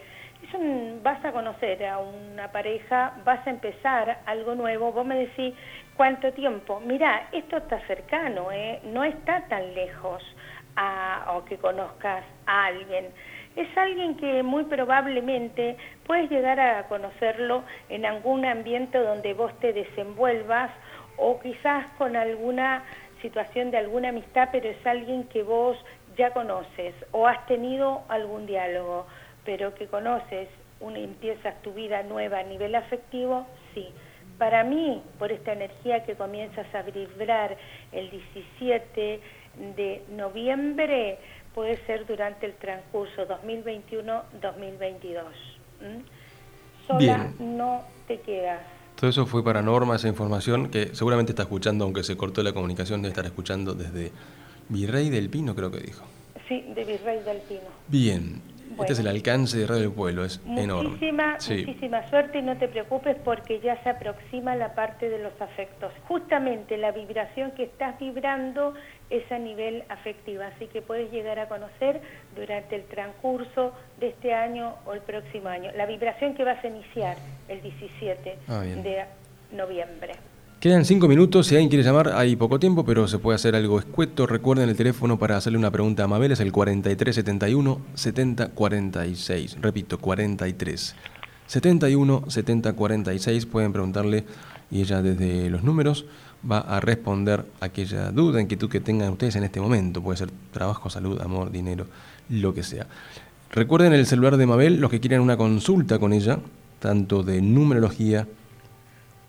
[1.03, 5.55] vas a conocer a una pareja, vas a empezar algo nuevo, vos me decís,
[5.97, 6.81] ¿cuánto tiempo?
[6.81, 8.81] Mira, esto está cercano, ¿eh?
[8.85, 10.23] no está tan lejos
[10.77, 13.07] a, o que conozcas a alguien.
[13.57, 15.77] Es alguien que muy probablemente
[16.07, 20.71] puedes llegar a conocerlo en algún ambiente donde vos te desenvuelvas
[21.17, 22.83] o quizás con alguna
[23.23, 25.77] situación de alguna amistad, pero es alguien que vos
[26.17, 29.07] ya conoces o has tenido algún diálogo
[29.45, 30.49] pero que conoces,
[30.81, 33.89] una, empiezas tu vida nueva a nivel afectivo, sí.
[34.39, 37.57] Para mí, por esta energía que comienzas a vibrar
[37.93, 39.21] el 17
[39.77, 41.19] de noviembre,
[41.55, 45.23] puede ser durante el transcurso 2021-2022.
[46.87, 48.61] Sola no te quedas.
[48.97, 52.53] Todo eso fue para Norma, esa información que seguramente está escuchando, aunque se cortó la
[52.53, 54.13] comunicación, de estar escuchando desde
[54.69, 56.05] Virrey del Pino, creo que dijo.
[56.49, 57.69] Sí, de Virrey del Pino.
[57.89, 58.41] Bien,
[58.81, 60.91] este es el alcance de Radio del Pueblo, es enorme.
[60.91, 65.93] Muchísima suerte y no te preocupes porque ya se aproxima la parte de los afectos.
[66.09, 68.75] Justamente la vibración que estás vibrando
[69.11, 72.01] es a nivel afectivo, así que puedes llegar a conocer
[72.37, 75.70] durante el transcurso de este año o el próximo año.
[75.77, 77.16] La vibración que vas a iniciar
[77.49, 79.05] el 17 ah, de
[79.53, 80.14] noviembre.
[80.65, 83.79] Quedan cinco minutos, si alguien quiere llamar, hay poco tiempo, pero se puede hacer algo
[83.79, 84.27] escueto.
[84.27, 89.59] Recuerden el teléfono para hacerle una pregunta a Mabel, es el 4371 7046.
[89.61, 90.95] Repito, 43
[91.47, 93.45] 71 7046.
[93.45, 94.25] Pueden preguntarle
[94.71, 96.07] y ella desde los números
[96.51, 100.01] va a responder aquella duda, inquietud que tengan ustedes en este momento.
[100.03, 101.89] Puede ser trabajo, salud, amor, dinero,
[102.31, 102.87] lo que sea.
[103.51, 106.39] Recuerden el celular de Mabel, los que quieran una consulta con ella,
[106.79, 108.27] tanto de numerología,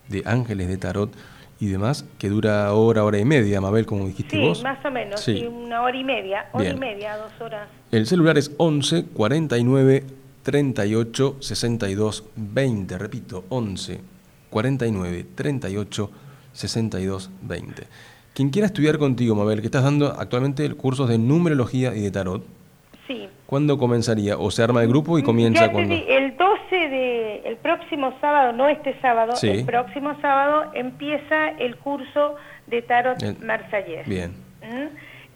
[0.09, 1.11] de ángeles de tarot
[1.59, 4.61] y demás, que dura hora, hora y media, Mabel, como dijiste sí, vos.
[4.63, 5.45] más o menos, sí.
[5.45, 7.69] una hora y media, hora y media, dos horas.
[7.91, 10.03] El celular es 11 49
[10.43, 14.01] 38 62 20, repito, 11
[14.49, 16.11] 49 38
[16.51, 17.83] 62 20.
[18.33, 22.43] Quien quiera estudiar contigo, Mabel, que estás dando actualmente cursos de numerología y de tarot,
[23.07, 23.29] Sí.
[23.45, 24.37] ¿Cuándo comenzaría?
[24.37, 25.93] ¿O se arma el grupo y comienza cuando?
[25.93, 26.35] El 12 de,
[27.45, 32.35] el próximo sábado, no este sábado, el próximo sábado empieza el curso
[32.65, 33.37] de Tarot el...
[34.05, 34.31] Bien.
[34.61, 34.87] ¿Mm?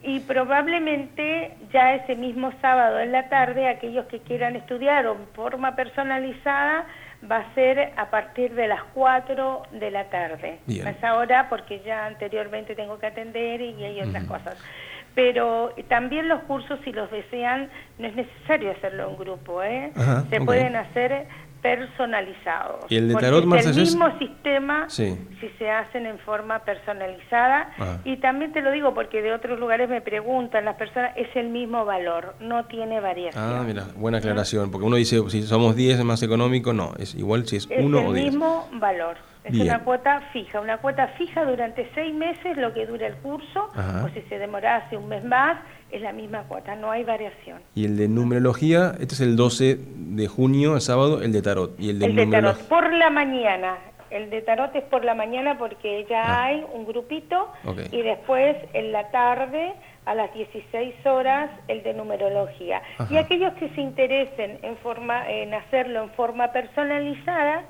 [0.02, 5.26] Y probablemente ya ese mismo sábado en la tarde, aquellos que quieran estudiar o en
[5.34, 6.86] forma personalizada,
[7.30, 10.58] va a ser a partir de las 4 de la tarde.
[10.66, 10.86] Bien.
[10.86, 14.56] A esa hora, porque ya anteriormente tengo que atender y hay otras cosas
[15.14, 19.92] pero también los cursos, si los desean, no es necesario hacerlo en grupo, ¿eh?
[20.30, 21.26] se pueden hacer
[21.62, 22.84] personalizados.
[22.88, 25.16] ¿Y el de tarot es el mismo sistema si
[25.58, 27.70] se hacen en forma personalizada.
[27.78, 27.98] Ah.
[28.04, 31.48] Y también te lo digo porque de otros lugares me preguntan las personas, es el
[31.48, 33.42] mismo valor, no tiene variación.
[33.42, 37.14] Ah, mira, buena aclaración, porque uno dice, si somos 10 es más económico, no, es
[37.14, 38.26] igual si es 1 o 10.
[38.26, 39.29] Es el mismo valor.
[39.52, 43.68] Es una cuota fija, una cuota fija durante seis meses, lo que dura el curso,
[44.04, 45.58] o si se demorase un mes más,
[45.90, 47.60] es la misma cuota, no hay variación.
[47.74, 51.78] Y el de numerología, este es el 12 de junio, el sábado, el de tarot.
[51.78, 53.76] Y el de, tarot, por la mañana,
[54.10, 56.44] el de tarot es por la mañana porque ya ah.
[56.44, 57.48] hay un grupito
[57.90, 59.74] y después en la tarde
[60.04, 62.82] a las 16 horas el de numerología.
[63.08, 67.64] Y aquellos que se interesen en, forma, en hacerlo en forma personalizada,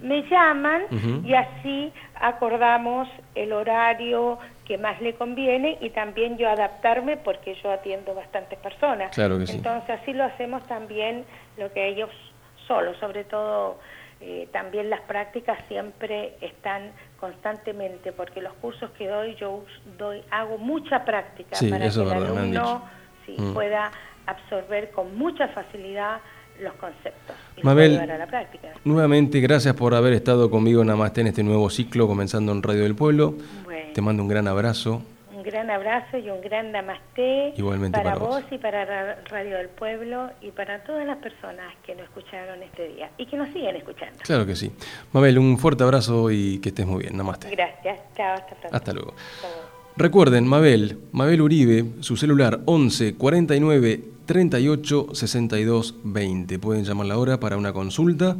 [0.00, 0.82] me llaman
[1.24, 7.72] y así acordamos el horario que más le conviene y también yo adaptarme porque yo
[7.72, 9.14] atiendo bastantes personas.
[9.14, 11.24] Claro que Entonces así lo hacemos también
[11.56, 12.10] lo que ellos
[12.66, 13.78] solos, sobre todo
[14.20, 19.64] eh, también las prácticas siempre están constantemente porque los cursos que doy yo
[19.96, 22.82] doy hago mucha práctica para que el alumno
[23.26, 23.54] mm.
[23.54, 23.90] pueda
[24.26, 26.20] absorber con mucha facilidad
[26.60, 28.68] los conceptos y Mabel, a la práctica.
[28.84, 32.82] Nuevamente, gracias por haber estado conmigo en Namaste en este nuevo ciclo comenzando en Radio
[32.82, 33.34] del Pueblo.
[33.94, 35.02] Te mando un gran abrazo.
[35.34, 40.30] Un gran abrazo y un gran namaste Igualmente para, vos, y para Radio del Pueblo
[40.40, 44.18] y para todas las personas que nos escucharon este día y que nos siguen escuchando.
[44.22, 44.70] Claro que sí.
[45.12, 47.16] Mabel, un fuerte abrazo y que estés muy bien.
[47.16, 47.50] Namaste.
[47.50, 48.00] Gracias.
[48.16, 48.76] Chao, hasta pronto.
[48.76, 49.14] Hasta luego.
[49.98, 56.58] Recuerden, Mabel, Mabel Uribe, su celular 11 49 38 62 20.
[56.60, 58.36] Pueden llamarla ahora para una consulta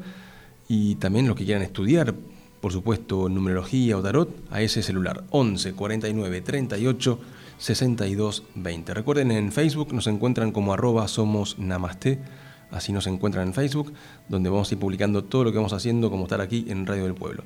[0.69, 2.15] y también los que quieran estudiar,
[2.61, 7.21] por supuesto, numerología o tarot, a ese celular 11 49 38
[7.59, 8.95] 62 20.
[8.95, 12.21] Recuerden, en Facebook nos encuentran como arroba somos namaste.
[12.71, 13.93] Así nos encuentran en Facebook,
[14.29, 17.03] donde vamos a ir publicando todo lo que vamos haciendo, como estar aquí en Radio
[17.03, 17.43] del Pueblo.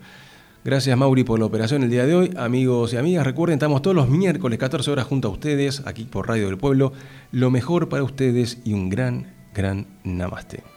[0.65, 2.31] Gracias Mauri por la operación el día de hoy.
[2.37, 6.29] Amigos y amigas, recuerden, estamos todos los miércoles 14 horas junto a ustedes, aquí por
[6.29, 6.93] Radio del Pueblo.
[7.33, 10.72] Lo mejor para ustedes y un gran, gran namaste.